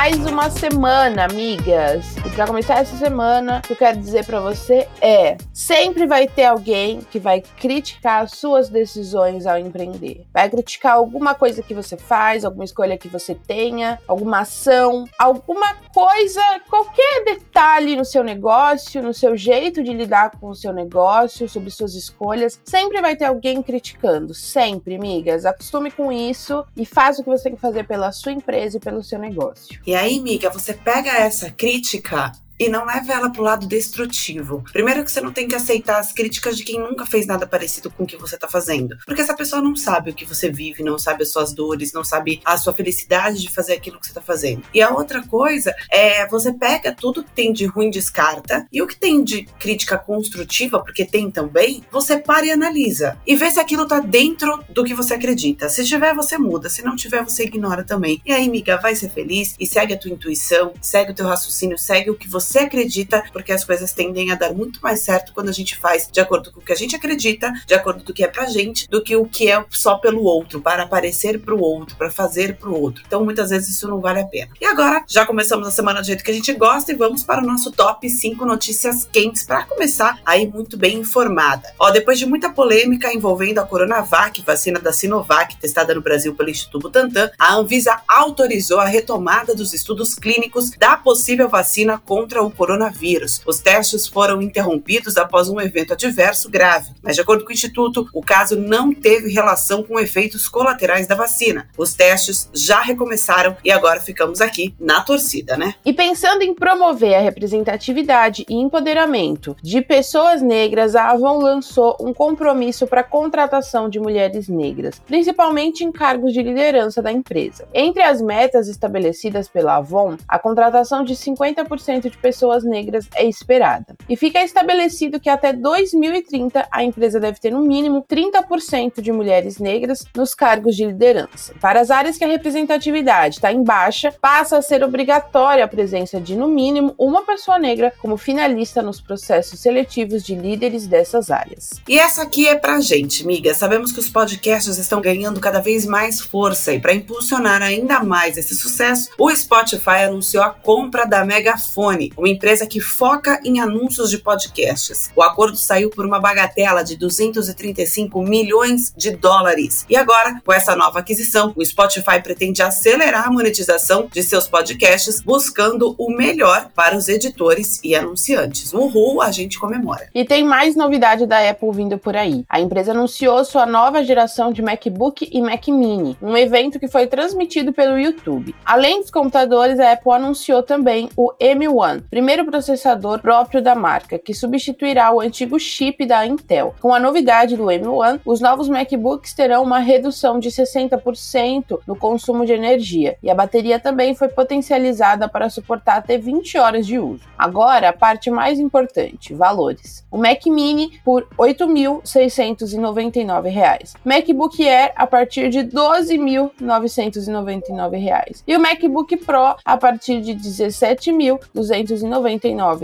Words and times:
Mais 0.00 0.16
uma 0.24 0.48
semana, 0.48 1.26
amigas. 1.26 2.16
E 2.24 2.30
para 2.30 2.46
começar 2.46 2.78
essa 2.78 2.96
semana, 2.96 3.58
o 3.58 3.60
que 3.60 3.74
eu 3.74 3.76
quero 3.76 3.98
dizer 3.98 4.24
para 4.24 4.40
você 4.40 4.88
é: 4.98 5.36
sempre 5.52 6.06
vai 6.06 6.26
ter 6.26 6.44
alguém 6.44 7.02
que 7.10 7.18
vai 7.18 7.42
criticar 7.58 8.22
as 8.22 8.30
suas 8.30 8.70
decisões 8.70 9.46
ao 9.46 9.58
empreender. 9.58 10.24
Vai 10.32 10.48
criticar 10.48 10.94
alguma 10.94 11.34
coisa 11.34 11.62
que 11.62 11.74
você 11.74 11.98
faz, 11.98 12.46
alguma 12.46 12.64
escolha 12.64 12.96
que 12.96 13.08
você 13.08 13.34
tenha, 13.34 13.98
alguma 14.08 14.40
ação, 14.40 15.04
alguma 15.18 15.74
coisa, 15.92 16.40
qualquer 16.70 17.24
detalhe 17.26 17.94
no 17.94 18.04
seu 18.06 18.24
negócio, 18.24 19.02
no 19.02 19.12
seu 19.12 19.36
jeito 19.36 19.82
de 19.82 19.92
lidar 19.92 20.30
com 20.30 20.48
o 20.48 20.54
seu 20.54 20.72
negócio, 20.72 21.46
sobre 21.46 21.68
suas 21.68 21.94
escolhas. 21.94 22.58
Sempre 22.64 23.02
vai 23.02 23.16
ter 23.16 23.26
alguém 23.26 23.62
criticando. 23.62 24.32
Sempre, 24.32 24.96
amigas. 24.96 25.44
Acostume 25.44 25.90
com 25.90 26.10
isso 26.10 26.64
e 26.74 26.86
faça 26.86 27.20
o 27.20 27.24
que 27.24 27.28
você 27.28 27.44
tem 27.44 27.54
que 27.54 27.60
fazer 27.60 27.86
pela 27.86 28.10
sua 28.12 28.32
empresa 28.32 28.78
e 28.78 28.80
pelo 28.80 29.02
seu 29.02 29.18
negócio. 29.18 29.78
E 29.90 29.94
aí, 29.96 30.20
amiga, 30.20 30.48
você 30.50 30.72
pega 30.72 31.10
essa 31.10 31.50
crítica 31.50 32.30
e 32.60 32.68
não 32.68 32.84
leve 32.84 33.10
ela 33.10 33.30
pro 33.30 33.42
lado 33.42 33.66
destrutivo. 33.66 34.62
Primeiro 34.70 35.02
que 35.02 35.10
você 35.10 35.22
não 35.22 35.32
tem 35.32 35.48
que 35.48 35.54
aceitar 35.54 35.98
as 35.98 36.12
críticas 36.12 36.58
de 36.58 36.62
quem 36.62 36.78
nunca 36.78 37.06
fez 37.06 37.26
nada 37.26 37.46
parecido 37.46 37.90
com 37.90 38.04
o 38.04 38.06
que 38.06 38.18
você 38.18 38.36
tá 38.36 38.46
fazendo. 38.46 38.98
Porque 39.06 39.22
essa 39.22 39.34
pessoa 39.34 39.62
não 39.62 39.74
sabe 39.74 40.10
o 40.10 40.14
que 40.14 40.26
você 40.26 40.50
vive, 40.50 40.82
não 40.82 40.98
sabe 40.98 41.22
as 41.22 41.32
suas 41.32 41.54
dores, 41.54 41.94
não 41.94 42.04
sabe 42.04 42.38
a 42.44 42.58
sua 42.58 42.74
felicidade 42.74 43.40
de 43.40 43.50
fazer 43.50 43.72
aquilo 43.72 43.98
que 43.98 44.06
você 44.06 44.12
tá 44.12 44.20
fazendo. 44.20 44.62
E 44.74 44.82
a 44.82 44.90
outra 44.90 45.26
coisa 45.26 45.74
é 45.90 46.26
você 46.28 46.52
pega 46.52 46.94
tudo 46.94 47.24
que 47.24 47.32
tem 47.32 47.50
de 47.50 47.64
ruim 47.64 47.88
descarta 47.88 48.66
e 48.70 48.82
o 48.82 48.86
que 48.86 48.96
tem 48.96 49.24
de 49.24 49.44
crítica 49.58 49.96
construtiva, 49.96 50.80
porque 50.80 51.06
tem 51.06 51.30
também, 51.30 51.82
você 51.90 52.18
para 52.18 52.44
e 52.44 52.50
analisa 52.50 53.16
e 53.26 53.36
vê 53.36 53.50
se 53.50 53.58
aquilo 53.58 53.88
tá 53.88 54.00
dentro 54.00 54.62
do 54.68 54.84
que 54.84 54.92
você 54.92 55.14
acredita. 55.14 55.70
Se 55.70 55.82
tiver, 55.82 56.14
você 56.14 56.36
muda, 56.36 56.68
se 56.68 56.82
não 56.82 56.94
tiver, 56.94 57.24
você 57.24 57.44
ignora 57.44 57.84
também. 57.84 58.20
E 58.26 58.32
aí, 58.32 58.46
amiga, 58.46 58.76
vai 58.76 58.94
ser 58.94 59.08
feliz 59.08 59.54
e 59.58 59.66
segue 59.66 59.94
a 59.94 59.98
tua 59.98 60.10
intuição, 60.10 60.74
segue 60.82 61.12
o 61.12 61.14
teu 61.14 61.26
raciocínio, 61.26 61.78
segue 61.78 62.10
o 62.10 62.14
que 62.14 62.28
você 62.28 62.49
você 62.50 62.60
acredita, 62.60 63.22
porque 63.32 63.52
as 63.52 63.64
coisas 63.64 63.92
tendem 63.92 64.32
a 64.32 64.34
dar 64.34 64.52
muito 64.52 64.80
mais 64.82 65.00
certo 65.00 65.32
quando 65.32 65.48
a 65.48 65.52
gente 65.52 65.76
faz 65.76 66.08
de 66.10 66.20
acordo 66.20 66.50
com 66.52 66.58
o 66.58 66.62
que 66.62 66.72
a 66.72 66.76
gente 66.76 66.96
acredita, 66.96 67.52
de 67.64 67.74
acordo 67.74 68.02
com 68.02 68.10
o 68.10 68.14
que 68.14 68.24
é 68.24 68.28
pra 68.28 68.46
gente, 68.46 68.88
do 68.88 69.00
que 69.02 69.14
o 69.14 69.24
que 69.24 69.48
é 69.48 69.64
só 69.70 69.98
pelo 69.98 70.24
outro, 70.24 70.60
para 70.60 70.82
aparecer 70.82 71.40
pro 71.40 71.60
outro, 71.60 71.96
para 71.96 72.10
fazer 72.10 72.56
pro 72.56 72.74
outro. 72.74 73.04
Então, 73.06 73.24
muitas 73.24 73.50
vezes 73.50 73.68
isso 73.68 73.86
não 73.86 74.00
vale 74.00 74.20
a 74.20 74.24
pena. 74.24 74.50
E 74.60 74.64
agora, 74.64 75.04
já 75.06 75.24
começamos 75.24 75.68
a 75.68 75.70
semana 75.70 76.00
do 76.00 76.06
jeito 76.06 76.24
que 76.24 76.30
a 76.30 76.34
gente 76.34 76.52
gosta 76.54 76.90
e 76.90 76.96
vamos 76.96 77.22
para 77.22 77.40
o 77.40 77.46
nosso 77.46 77.70
top 77.70 78.08
5 78.08 78.44
notícias 78.44 79.04
quentes 79.04 79.44
para 79.44 79.64
começar 79.64 80.18
aí 80.26 80.48
muito 80.48 80.76
bem 80.76 80.98
informada. 80.98 81.72
Ó, 81.78 81.90
depois 81.90 82.18
de 82.18 82.26
muita 82.26 82.50
polêmica 82.50 83.14
envolvendo 83.14 83.60
a 83.60 83.66
Coronavac, 83.66 84.42
vacina 84.42 84.80
da 84.80 84.92
Sinovac, 84.92 85.56
testada 85.56 85.94
no 85.94 86.02
Brasil 86.02 86.34
pelo 86.34 86.50
Instituto 86.50 86.80
Butantan, 86.80 87.30
a 87.38 87.54
Anvisa 87.54 88.00
autorizou 88.08 88.80
a 88.80 88.86
retomada 88.86 89.54
dos 89.54 89.72
estudos 89.72 90.14
clínicos 90.14 90.70
da 90.70 90.96
possível 90.96 91.48
vacina 91.48 91.98
contra 91.98 92.39
contra 92.40 92.42
o 92.42 92.50
coronavírus. 92.50 93.42
Os 93.46 93.60
testes 93.60 94.06
foram 94.06 94.40
interrompidos 94.40 95.16
após 95.16 95.48
um 95.48 95.60
evento 95.60 95.92
adverso 95.92 96.48
grave, 96.48 96.92
mas, 97.02 97.16
de 97.16 97.22
acordo 97.22 97.44
com 97.44 97.50
o 97.50 97.52
Instituto, 97.52 98.06
o 98.14 98.22
caso 98.22 98.56
não 98.56 98.92
teve 98.92 99.30
relação 99.30 99.82
com 99.82 99.98
efeitos 99.98 100.48
colaterais 100.48 101.06
da 101.06 101.14
vacina. 101.14 101.68
Os 101.76 101.94
testes 101.94 102.48
já 102.54 102.80
recomeçaram 102.80 103.56
e 103.64 103.70
agora 103.70 104.00
ficamos 104.00 104.40
aqui 104.40 104.74
na 104.80 105.02
torcida, 105.02 105.56
né? 105.56 105.74
E 105.84 105.92
pensando 105.92 106.42
em 106.42 106.54
promover 106.54 107.14
a 107.14 107.20
representatividade 107.20 108.46
e 108.48 108.54
empoderamento 108.54 109.56
de 109.62 109.82
pessoas 109.82 110.40
negras, 110.40 110.96
a 110.96 111.10
Avon 111.10 111.38
lançou 111.38 111.96
um 112.00 112.14
compromisso 112.14 112.86
para 112.86 113.00
a 113.00 113.04
contratação 113.04 113.88
de 113.88 114.00
mulheres 114.00 114.48
negras, 114.48 115.00
principalmente 115.06 115.84
em 115.84 115.92
cargos 115.92 116.32
de 116.32 116.42
liderança 116.42 117.02
da 117.02 117.12
empresa. 117.12 117.66
Entre 117.74 118.02
as 118.02 118.22
metas 118.22 118.68
estabelecidas 118.68 119.48
pela 119.48 119.76
Avon, 119.76 120.16
a 120.28 120.38
contratação 120.38 121.04
de 121.04 121.14
50% 121.14 122.10
de 122.10 122.16
pessoas 122.16 122.29
pessoas 122.30 122.62
negras 122.62 123.08
é 123.16 123.26
esperada. 123.26 123.96
E 124.08 124.16
fica 124.16 124.40
estabelecido 124.40 125.18
que 125.18 125.28
até 125.28 125.52
2030 125.52 126.68
a 126.70 126.84
empresa 126.84 127.18
deve 127.18 127.40
ter 127.40 127.50
no 127.50 127.60
mínimo 127.60 128.06
30% 128.08 129.00
de 129.00 129.10
mulheres 129.10 129.58
negras 129.58 130.04
nos 130.14 130.32
cargos 130.32 130.76
de 130.76 130.86
liderança. 130.86 131.52
Para 131.60 131.80
as 131.80 131.90
áreas 131.90 132.16
que 132.16 132.24
a 132.24 132.28
representatividade 132.28 133.36
está 133.36 133.52
em 133.52 133.64
baixa, 133.64 134.14
passa 134.22 134.56
a 134.56 134.62
ser 134.62 134.84
obrigatória 134.84 135.64
a 135.64 135.68
presença 135.68 136.20
de 136.20 136.36
no 136.36 136.46
mínimo 136.46 136.94
uma 136.96 137.22
pessoa 137.22 137.58
negra 137.58 137.92
como 137.98 138.16
finalista 138.16 138.80
nos 138.80 139.00
processos 139.00 139.58
seletivos 139.58 140.22
de 140.22 140.36
líderes 140.36 140.86
dessas 140.86 141.32
áreas. 141.32 141.70
E 141.88 141.98
essa 141.98 142.22
aqui 142.22 142.46
é 142.46 142.54
pra 142.54 142.80
gente, 142.80 143.26
miga. 143.26 143.52
Sabemos 143.54 143.90
que 143.90 143.98
os 143.98 144.08
podcasts 144.08 144.78
estão 144.78 145.00
ganhando 145.00 145.40
cada 145.40 145.60
vez 145.60 145.84
mais 145.84 146.20
força 146.20 146.72
e 146.72 146.78
para 146.78 146.94
impulsionar 146.94 147.60
ainda 147.60 148.04
mais 148.04 148.36
esse 148.36 148.54
sucesso, 148.54 149.10
o 149.18 149.34
Spotify 149.34 150.04
anunciou 150.06 150.44
a 150.44 150.50
compra 150.50 151.04
da 151.04 151.24
Megafone, 151.24 152.12
uma 152.20 152.28
empresa 152.28 152.66
que 152.66 152.80
foca 152.80 153.40
em 153.44 153.60
anúncios 153.60 154.10
de 154.10 154.18
podcasts. 154.18 155.10
O 155.16 155.22
acordo 155.22 155.56
saiu 155.56 155.88
por 155.88 156.04
uma 156.04 156.20
bagatela 156.20 156.84
de 156.84 156.96
235 156.96 158.22
milhões 158.22 158.92
de 158.94 159.10
dólares. 159.12 159.86
E 159.88 159.96
agora, 159.96 160.40
com 160.44 160.52
essa 160.52 160.76
nova 160.76 160.98
aquisição, 160.98 161.52
o 161.56 161.64
Spotify 161.64 162.20
pretende 162.22 162.62
acelerar 162.62 163.26
a 163.26 163.30
monetização 163.32 164.06
de 164.12 164.22
seus 164.22 164.46
podcasts, 164.46 165.20
buscando 165.20 165.94
o 165.98 166.10
melhor 166.10 166.68
para 166.74 166.94
os 166.94 167.08
editores 167.08 167.80
e 167.82 167.94
anunciantes. 167.94 168.74
Uhul, 168.74 169.22
a 169.22 169.30
gente 169.30 169.58
comemora. 169.58 170.08
E 170.14 170.24
tem 170.24 170.44
mais 170.44 170.76
novidade 170.76 171.24
da 171.24 171.48
Apple 171.48 171.72
vindo 171.72 171.96
por 171.96 172.14
aí. 172.14 172.44
A 172.48 172.60
empresa 172.60 172.92
anunciou 172.92 173.42
sua 173.44 173.64
nova 173.64 174.04
geração 174.04 174.52
de 174.52 174.60
MacBook 174.60 175.28
e 175.32 175.40
Mac 175.40 175.66
Mini, 175.68 176.18
um 176.20 176.36
evento 176.36 176.78
que 176.78 176.88
foi 176.88 177.06
transmitido 177.06 177.72
pelo 177.72 177.98
YouTube. 177.98 178.54
Além 178.64 179.00
dos 179.00 179.10
computadores, 179.10 179.80
a 179.80 179.92
Apple 179.92 180.12
anunciou 180.12 180.62
também 180.62 181.08
o 181.16 181.32
M1, 181.40 181.99
primeiro 182.08 182.44
processador 182.44 183.20
próprio 183.20 183.62
da 183.62 183.74
marca, 183.74 184.18
que 184.18 184.34
substituirá 184.34 185.12
o 185.12 185.20
antigo 185.20 185.58
chip 185.58 186.06
da 186.06 186.26
Intel. 186.26 186.74
Com 186.80 186.94
a 186.94 187.00
novidade 187.00 187.56
do 187.56 187.64
M1, 187.64 188.20
os 188.24 188.40
novos 188.40 188.68
MacBooks 188.68 189.34
terão 189.34 189.62
uma 189.62 189.78
redução 189.78 190.38
de 190.38 190.50
60% 190.50 191.80
no 191.86 191.96
consumo 191.96 192.46
de 192.46 192.52
energia, 192.52 193.16
e 193.22 193.30
a 193.30 193.34
bateria 193.34 193.78
também 193.78 194.14
foi 194.14 194.28
potencializada 194.28 195.28
para 195.28 195.50
suportar 195.50 195.98
até 195.98 196.16
20 196.16 196.56
horas 196.58 196.86
de 196.86 196.98
uso. 196.98 197.24
Agora, 197.36 197.88
a 197.88 197.92
parte 197.92 198.30
mais 198.30 198.58
importante, 198.58 199.34
valores. 199.34 200.04
O 200.10 200.16
Mac 200.18 200.46
Mini 200.46 201.00
por 201.04 201.28
R$ 201.38 201.54
8.699, 201.54 203.94
MacBook 204.04 204.66
Air 204.66 204.92
a 204.96 205.06
partir 205.06 205.48
de 205.48 205.60
R$ 205.60 205.68
12.999 205.68 208.42
e 208.46 208.56
o 208.56 208.60
MacBook 208.60 209.16
Pro 209.18 209.56
a 209.64 209.76
partir 209.76 210.20
de 210.20 210.32
R$ 210.32 210.38
17.299 210.38 211.89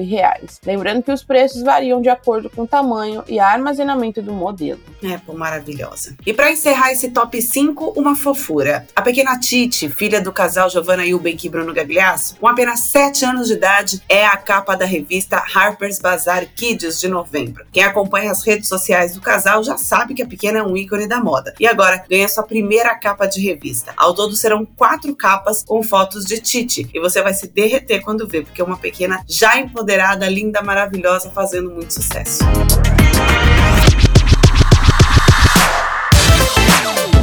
reais. 0.02 0.60
Lembrando 0.64 1.02
que 1.02 1.12
os 1.12 1.22
preços 1.22 1.62
variam 1.62 2.00
de 2.00 2.08
acordo 2.08 2.50
com 2.50 2.62
o 2.62 2.66
tamanho 2.66 3.22
e 3.28 3.38
armazenamento 3.38 4.22
do 4.22 4.32
modelo. 4.32 4.80
É, 5.02 5.18
pô, 5.18 5.34
maravilhosa. 5.34 6.16
E 6.26 6.32
para 6.32 6.50
encerrar 6.50 6.92
esse 6.92 7.10
top 7.10 7.40
5, 7.40 7.94
uma 7.96 8.16
fofura. 8.16 8.86
A 8.94 9.02
pequena 9.02 9.38
Titi, 9.38 9.88
filha 9.88 10.20
do 10.20 10.32
casal 10.32 10.68
Giovanna 10.70 11.06
Eubank 11.06 11.46
e 11.46 11.50
Bruno 11.50 11.72
Gagliasso, 11.72 12.36
com 12.36 12.48
apenas 12.48 12.80
7 12.90 13.24
anos 13.24 13.48
de 13.48 13.54
idade, 13.54 14.02
é 14.08 14.26
a 14.26 14.36
capa 14.36 14.74
da 14.74 14.84
revista 14.84 15.42
Harper's 15.54 15.98
Bazaar 15.98 16.46
Kids 16.54 16.98
de 17.00 17.08
novembro. 17.08 17.64
Quem 17.72 17.84
acompanha 17.84 18.30
as 18.30 18.44
redes 18.44 18.68
sociais 18.68 19.14
do 19.14 19.20
casal 19.20 19.62
já 19.62 19.76
sabe 19.76 20.14
que 20.14 20.22
a 20.22 20.26
pequena 20.26 20.58
é 20.58 20.62
um 20.62 20.76
ícone 20.76 21.06
da 21.06 21.20
moda. 21.20 21.54
E 21.60 21.66
agora 21.66 22.04
ganha 22.08 22.28
sua 22.28 22.42
primeira 22.42 22.94
capa 22.94 23.26
de 23.26 23.40
revista. 23.40 23.92
Ao 23.96 24.14
todo 24.14 24.34
serão 24.34 24.64
quatro 24.64 25.14
capas 25.14 25.62
com 25.62 25.82
fotos 25.82 26.24
de 26.24 26.40
Titi. 26.40 26.88
E 26.92 27.00
você 27.00 27.22
vai 27.22 27.34
se 27.34 27.48
derreter 27.48 28.00
quando 28.02 28.26
vê, 28.26 28.42
porque 28.42 28.60
é 28.60 28.64
uma 28.64 28.76
pequena 28.76 28.95
pequena, 28.96 29.22
já 29.28 29.58
empoderada, 29.58 30.26
linda, 30.26 30.62
maravilhosa, 30.62 31.30
fazendo 31.30 31.70
muito 31.70 31.92
sucesso. 31.92 32.42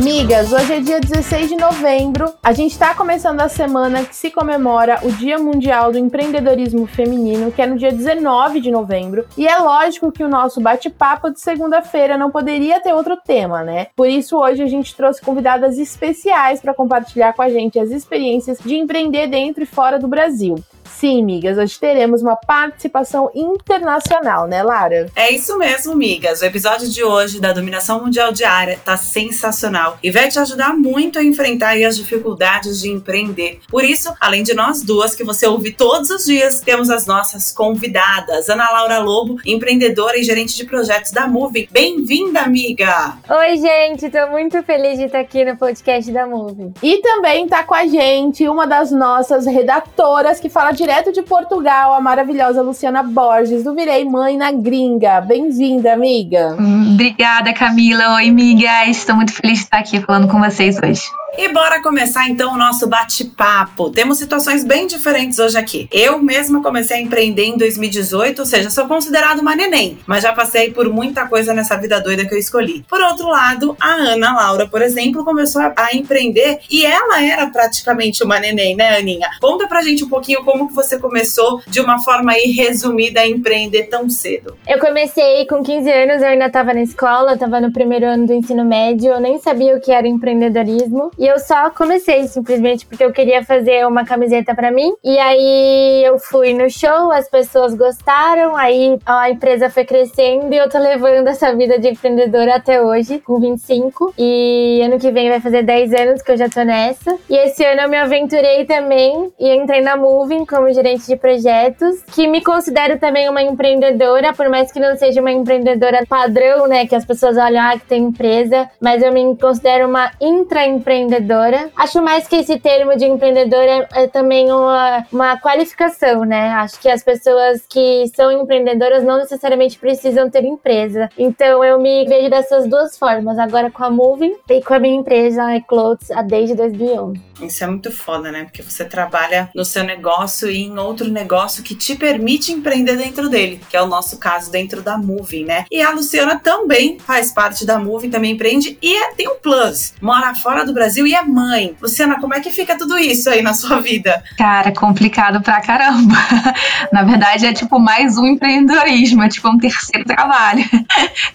Migas, 0.04 0.52
hoje 0.52 0.74
é 0.74 0.80
dia 0.82 1.00
16 1.00 1.50
de 1.50 1.56
novembro. 1.56 2.34
A 2.44 2.52
gente 2.52 2.74
está 2.74 2.94
começando 2.94 3.40
a 3.40 3.48
semana 3.48 4.04
que 4.04 4.16
se 4.16 4.30
comemora 4.30 5.00
o 5.02 5.12
Dia 5.14 5.40
Mundial 5.40 5.94
do 5.94 5.98
Empreendedorismo 5.98 6.86
Feminino, 6.86 7.52
que 7.52 7.62
é 7.62 7.66
no 7.66 7.78
dia 7.78 7.92
19 7.92 8.60
de 8.60 8.70
novembro. 8.70 9.26
E 9.38 9.48
é 9.48 9.58
lógico 9.58 10.12
que 10.12 10.24
o 10.24 10.28
nosso 10.28 10.60
bate-papo 10.60 11.32
de 11.32 11.40
segunda-feira 11.40 12.18
não 12.18 12.30
poderia 12.30 12.82
ter 12.82 12.94
outro 12.94 13.16
tema, 13.16 13.64
né? 13.64 13.88
Por 13.96 14.10
isso, 14.10 14.38
hoje 14.38 14.62
a 14.62 14.68
gente 14.68 14.94
trouxe 14.94 15.22
convidadas 15.22 15.78
especiais 15.78 16.60
para 16.60 16.74
compartilhar 16.74 17.32
com 17.32 17.42
a 17.42 17.50
gente 17.50 17.80
as 17.80 17.90
experiências 17.90 18.60
de 18.60 18.76
empreender 18.76 19.28
dentro 19.28 19.64
e 19.64 19.66
fora 19.66 19.98
do 19.98 20.08
Brasil. 20.08 20.56
Sim, 21.00 21.24
migas, 21.24 21.58
hoje 21.58 21.78
teremos 21.80 22.22
uma 22.22 22.36
participação 22.36 23.30
internacional, 23.36 24.48
né, 24.48 24.64
Lara? 24.64 25.08
É 25.16 25.32
isso 25.32 25.58
mesmo, 25.58 25.96
migas. 25.96 26.42
O 26.42 26.46
episódio 26.46 26.88
de 26.88 27.04
hoje 27.04 27.42
da 27.42 27.52
Dominação 27.52 28.02
Mundial 28.02 28.32
Diária 28.32 28.80
tá 28.84 28.96
sensacional 28.96 29.98
e 30.02 30.12
vai 30.12 30.30
te 30.30 30.40
ajudar 30.40 30.74
muito 30.74 31.20
a 31.20 31.24
enfrentar 31.24 31.76
as 31.84 31.98
dificuldades 31.98 32.80
de 32.80 32.90
empreender. 32.90 33.60
Por 33.68 33.84
isso, 33.84 34.14
além 34.20 34.44
de 34.44 34.54
nós 34.54 34.82
duas 34.82 35.14
que 35.16 35.24
você 35.24 35.46
ouve 35.48 35.74
todos 35.74 36.10
os 36.10 36.26
dias, 36.26 36.62
temos 36.62 36.90
as 36.90 37.06
nossas 37.06 37.52
convidadas. 37.52 38.48
Ana 38.48 38.72
Laura 38.72 39.00
Lobo, 39.00 39.38
empreendedora 39.46 40.18
e 40.18 40.24
gerente 40.24 40.56
de 40.56 40.66
projetos 40.66 41.12
da 41.12 41.28
Move. 41.28 41.68
Bem-vinda, 41.72 42.42
amiga! 42.42 43.18
Oi, 43.30 43.58
gente, 43.58 44.10
tô 44.10 44.28
muito 44.28 44.62
feliz 44.64 44.98
de 44.98 45.06
estar 45.06 45.20
aqui 45.20 45.44
no 45.44 45.58
podcast 45.58 46.10
da 46.12 46.26
Move. 46.26 46.72
E 46.82 47.02
também 47.02 47.48
tá 47.48 47.64
com 47.64 47.74
a 47.74 47.86
gente 47.86 48.48
uma 48.48 48.66
das 48.66 48.92
nossas 48.92 49.46
redatoras 49.46 50.40
que 50.40 50.50
fala 50.50 50.72
direto 50.72 50.93
de 51.02 51.24
Portugal, 51.24 51.94
a 51.96 52.00
maravilhosa 52.00 52.62
Luciana 52.62 53.02
Borges, 53.02 53.64
do 53.64 53.74
Virei 53.74 54.06
Mãe 54.06 54.38
na 54.38 54.52
Gringa. 54.52 55.22
Bem-vinda, 55.22 55.94
amiga. 55.94 56.56
Obrigada, 56.94 57.52
Camila. 57.52 58.16
Oi, 58.16 58.30
amiga. 58.30 58.86
Estou 58.86 59.16
muito 59.16 59.34
feliz 59.34 59.60
de 59.60 59.64
estar 59.64 59.80
aqui 59.80 60.00
falando 60.02 60.28
com 60.28 60.40
vocês 60.40 60.78
hoje. 60.78 61.02
E 61.36 61.48
bora 61.52 61.82
começar 61.82 62.30
então 62.30 62.54
o 62.54 62.58
nosso 62.58 62.88
bate-papo. 62.88 63.90
Temos 63.90 64.20
situações 64.20 64.64
bem 64.64 64.86
diferentes 64.86 65.40
hoje 65.40 65.58
aqui. 65.58 65.90
Eu 65.92 66.20
mesma 66.20 66.62
comecei 66.62 66.98
a 66.98 67.02
empreender 67.02 67.46
em 67.46 67.58
2018, 67.58 68.38
ou 68.38 68.46
seja, 68.46 68.70
sou 68.70 68.88
considerada 68.88 69.42
uma 69.42 69.56
neném, 69.56 69.98
mas 70.06 70.22
já 70.22 70.32
passei 70.32 70.72
por 70.72 70.88
muita 70.90 71.28
coisa 71.28 71.52
nessa 71.52 71.76
vida 71.76 72.00
doida 72.00 72.24
que 72.24 72.36
eu 72.36 72.38
escolhi. 72.38 72.86
Por 72.88 73.02
outro 73.02 73.28
lado, 73.28 73.76
a 73.82 73.94
Ana 73.94 74.36
Laura, 74.36 74.68
por 74.68 74.84
exemplo, 74.84 75.26
começou 75.26 75.62
a, 75.62 75.90
empreender 75.94 76.60
e 76.70 76.86
ela 76.86 77.24
era 77.24 77.48
praticamente 77.48 78.24
uma 78.24 78.40
neném, 78.40 78.76
né, 78.76 78.98
Aninha? 78.98 79.30
Conta 79.42 79.68
pra 79.68 79.82
gente 79.82 80.04
um 80.04 80.10
pouquinho 80.10 80.44
como 80.44 80.68
que 80.68 80.76
você 80.76 81.00
começou 81.00 81.62
de 81.68 81.82
uma 81.82 82.00
forma 82.00 82.32
aí 82.32 82.52
resumida 82.52 83.22
a 83.22 83.28
empreender 83.28 83.84
tão 83.84 84.08
cedo. 84.08 84.56
Eu 84.68 84.80
comecei 84.80 85.48
com 85.48 85.64
15 85.64 85.92
anos, 85.92 86.22
eu 86.22 86.28
ainda 86.28 86.46
estava 86.46 86.74
na 86.76 86.82
escola, 86.82 87.38
tava 87.38 87.60
no 87.60 87.74
primeiro 87.74 88.06
ano 88.06 88.28
do 88.28 88.34
ensino 88.34 88.64
médio, 88.64 89.14
eu 89.14 89.20
nem 89.20 89.40
sabia 89.40 89.76
o 89.76 89.82
que 89.82 89.92
era 89.92 90.08
empreendedorismo. 90.08 91.12
E 91.24 91.28
eu 91.28 91.40
só 91.40 91.70
comecei 91.70 92.28
simplesmente 92.28 92.86
porque 92.86 93.02
eu 93.02 93.14
queria 93.14 93.46
fazer 93.46 93.88
uma 93.88 94.04
camiseta 94.04 94.54
para 94.54 94.70
mim. 94.70 94.94
E 95.02 95.18
aí 95.18 96.04
eu 96.04 96.20
fui 96.20 96.54
no 96.54 96.70
show, 96.70 97.14
as 97.14 97.30
pessoas 97.30 97.74
gostaram, 97.74 98.58
aí 98.58 99.00
a 99.06 99.30
empresa 99.30 99.70
foi 99.70 99.86
crescendo 99.86 100.54
e 100.54 100.58
eu 100.58 100.70
tô 100.70 100.78
levando 100.78 101.30
essa 101.30 101.56
vida 101.56 101.80
de 101.80 101.88
empreendedora 101.88 102.56
até 102.56 102.82
hoje, 102.82 103.20
com 103.20 103.40
25. 103.40 104.14
E 104.18 104.82
ano 104.84 105.00
que 105.00 105.12
vem 105.12 105.30
vai 105.30 105.40
fazer 105.40 105.64
10 105.64 105.94
anos 105.94 106.22
que 106.22 106.30
eu 106.30 106.36
já 106.36 106.50
tô 106.50 106.62
nessa. 106.62 107.18
E 107.30 107.38
esse 107.38 107.64
ano 107.64 107.84
eu 107.84 107.90
me 107.90 107.96
aventurei 107.96 108.66
também 108.66 109.32
e 109.40 109.50
entrei 109.56 109.80
na 109.80 109.96
Moving 109.96 110.46
como 110.46 110.74
gerente 110.74 111.08
de 111.08 111.16
projetos, 111.16 112.04
que 112.14 112.28
me 112.28 112.44
considero 112.44 113.00
também 113.00 113.30
uma 113.30 113.42
empreendedora, 113.42 114.34
por 114.34 114.50
mais 114.50 114.74
que 114.74 114.80
não 114.82 114.98
seja 114.98 115.22
uma 115.22 115.32
empreendedora 115.32 116.06
padrão, 116.06 116.68
né, 116.68 116.86
que 116.86 116.96
as 116.96 117.06
pessoas 117.06 117.38
olham 117.38 117.64
ah, 117.64 117.80
que 117.80 117.86
tem 117.86 118.04
empresa, 118.04 118.70
mas 118.82 119.02
eu 119.02 119.14
me 119.14 119.38
considero 119.38 119.88
uma 119.88 120.12
intraempreendedora 120.20 121.13
empreendedora. 121.14 121.72
Acho 121.76 122.02
mais 122.02 122.28
que 122.28 122.36
esse 122.38 122.60
termo 122.60 122.96
de 122.98 123.06
empreendedora 123.06 123.88
é, 123.94 124.04
é 124.04 124.08
também 124.08 124.52
uma, 124.52 125.06
uma 125.12 125.38
qualificação, 125.38 126.24
né? 126.24 126.50
Acho 126.50 126.80
que 126.80 126.90
as 126.90 127.04
pessoas 127.04 127.64
que 127.70 128.06
são 128.16 128.32
empreendedoras 128.32 129.04
não 129.04 129.18
necessariamente 129.18 129.78
precisam 129.78 130.30
ter 130.30 130.44
empresa. 130.44 131.10
Então 131.18 131.64
eu 131.64 131.80
me 131.80 132.06
vejo 132.06 132.30
dessas 132.30 132.68
duas 132.68 132.98
formas, 132.98 133.38
agora 133.38 133.70
com 133.70 133.84
a 133.84 133.90
Moving 133.90 134.36
e 134.50 134.62
com 134.62 134.74
a 134.74 134.80
minha 134.80 134.96
empresa, 134.96 135.44
a 135.44 135.58
iClothes, 135.58 136.10
desde 136.28 136.56
2011. 136.56 137.34
Isso 137.42 137.64
é 137.64 137.68
muito 137.68 137.92
foda, 137.92 138.32
né? 138.32 138.46
Porque 138.46 138.62
você 138.62 138.86
trabalha 138.86 139.50
no 139.54 139.66
seu 139.66 139.84
negócio 139.84 140.50
e 140.50 140.64
em 140.64 140.78
outro 140.78 141.10
negócio 141.10 141.64
que 141.64 141.76
te 141.76 141.96
permite 141.96 142.52
empreender 142.52 142.96
dentro 142.96 143.30
dele, 143.30 143.62
que 143.70 143.76
é 143.76 143.82
o 143.82 143.88
nosso 143.88 144.18
caso 144.18 144.52
dentro 144.52 144.82
da 144.82 144.98
Moving, 144.98 145.46
né? 145.46 145.66
E 145.70 145.82
a 145.82 145.92
Luciana 145.92 146.40
também 146.40 147.00
faz 147.00 147.32
parte 147.32 147.66
da 147.66 147.80
Moving, 147.80 148.10
também 148.10 148.34
empreende 148.34 148.78
e 148.82 148.96
é, 148.96 149.14
tem 149.14 149.28
um 149.28 149.36
plus. 149.36 149.94
Mora 150.02 150.34
fora 150.36 150.66
do 150.66 150.74
Brasil 150.74 150.93
e 150.98 151.16
é 151.16 151.22
mãe. 151.24 151.76
Luciana, 151.82 152.20
como 152.20 152.34
é 152.34 152.40
que 152.40 152.52
fica 152.52 152.78
tudo 152.78 152.98
isso 152.98 153.30
aí 153.30 153.42
na 153.42 153.54
sua 153.54 153.80
vida? 153.82 154.24
Cara, 154.38 154.72
complicado 154.72 155.42
pra 155.42 155.62
caramba. 155.62 156.16
na 156.92 157.04
verdade, 157.04 157.46
é 157.46 157.54
tipo 157.54 157.80
mais 157.80 158.18
um 158.18 158.26
empreendedorismo, 158.26 159.24
é 159.24 159.30
tipo 159.30 159.50
um 159.50 159.58
terceiro 159.58 160.06
trabalho. 160.06 160.64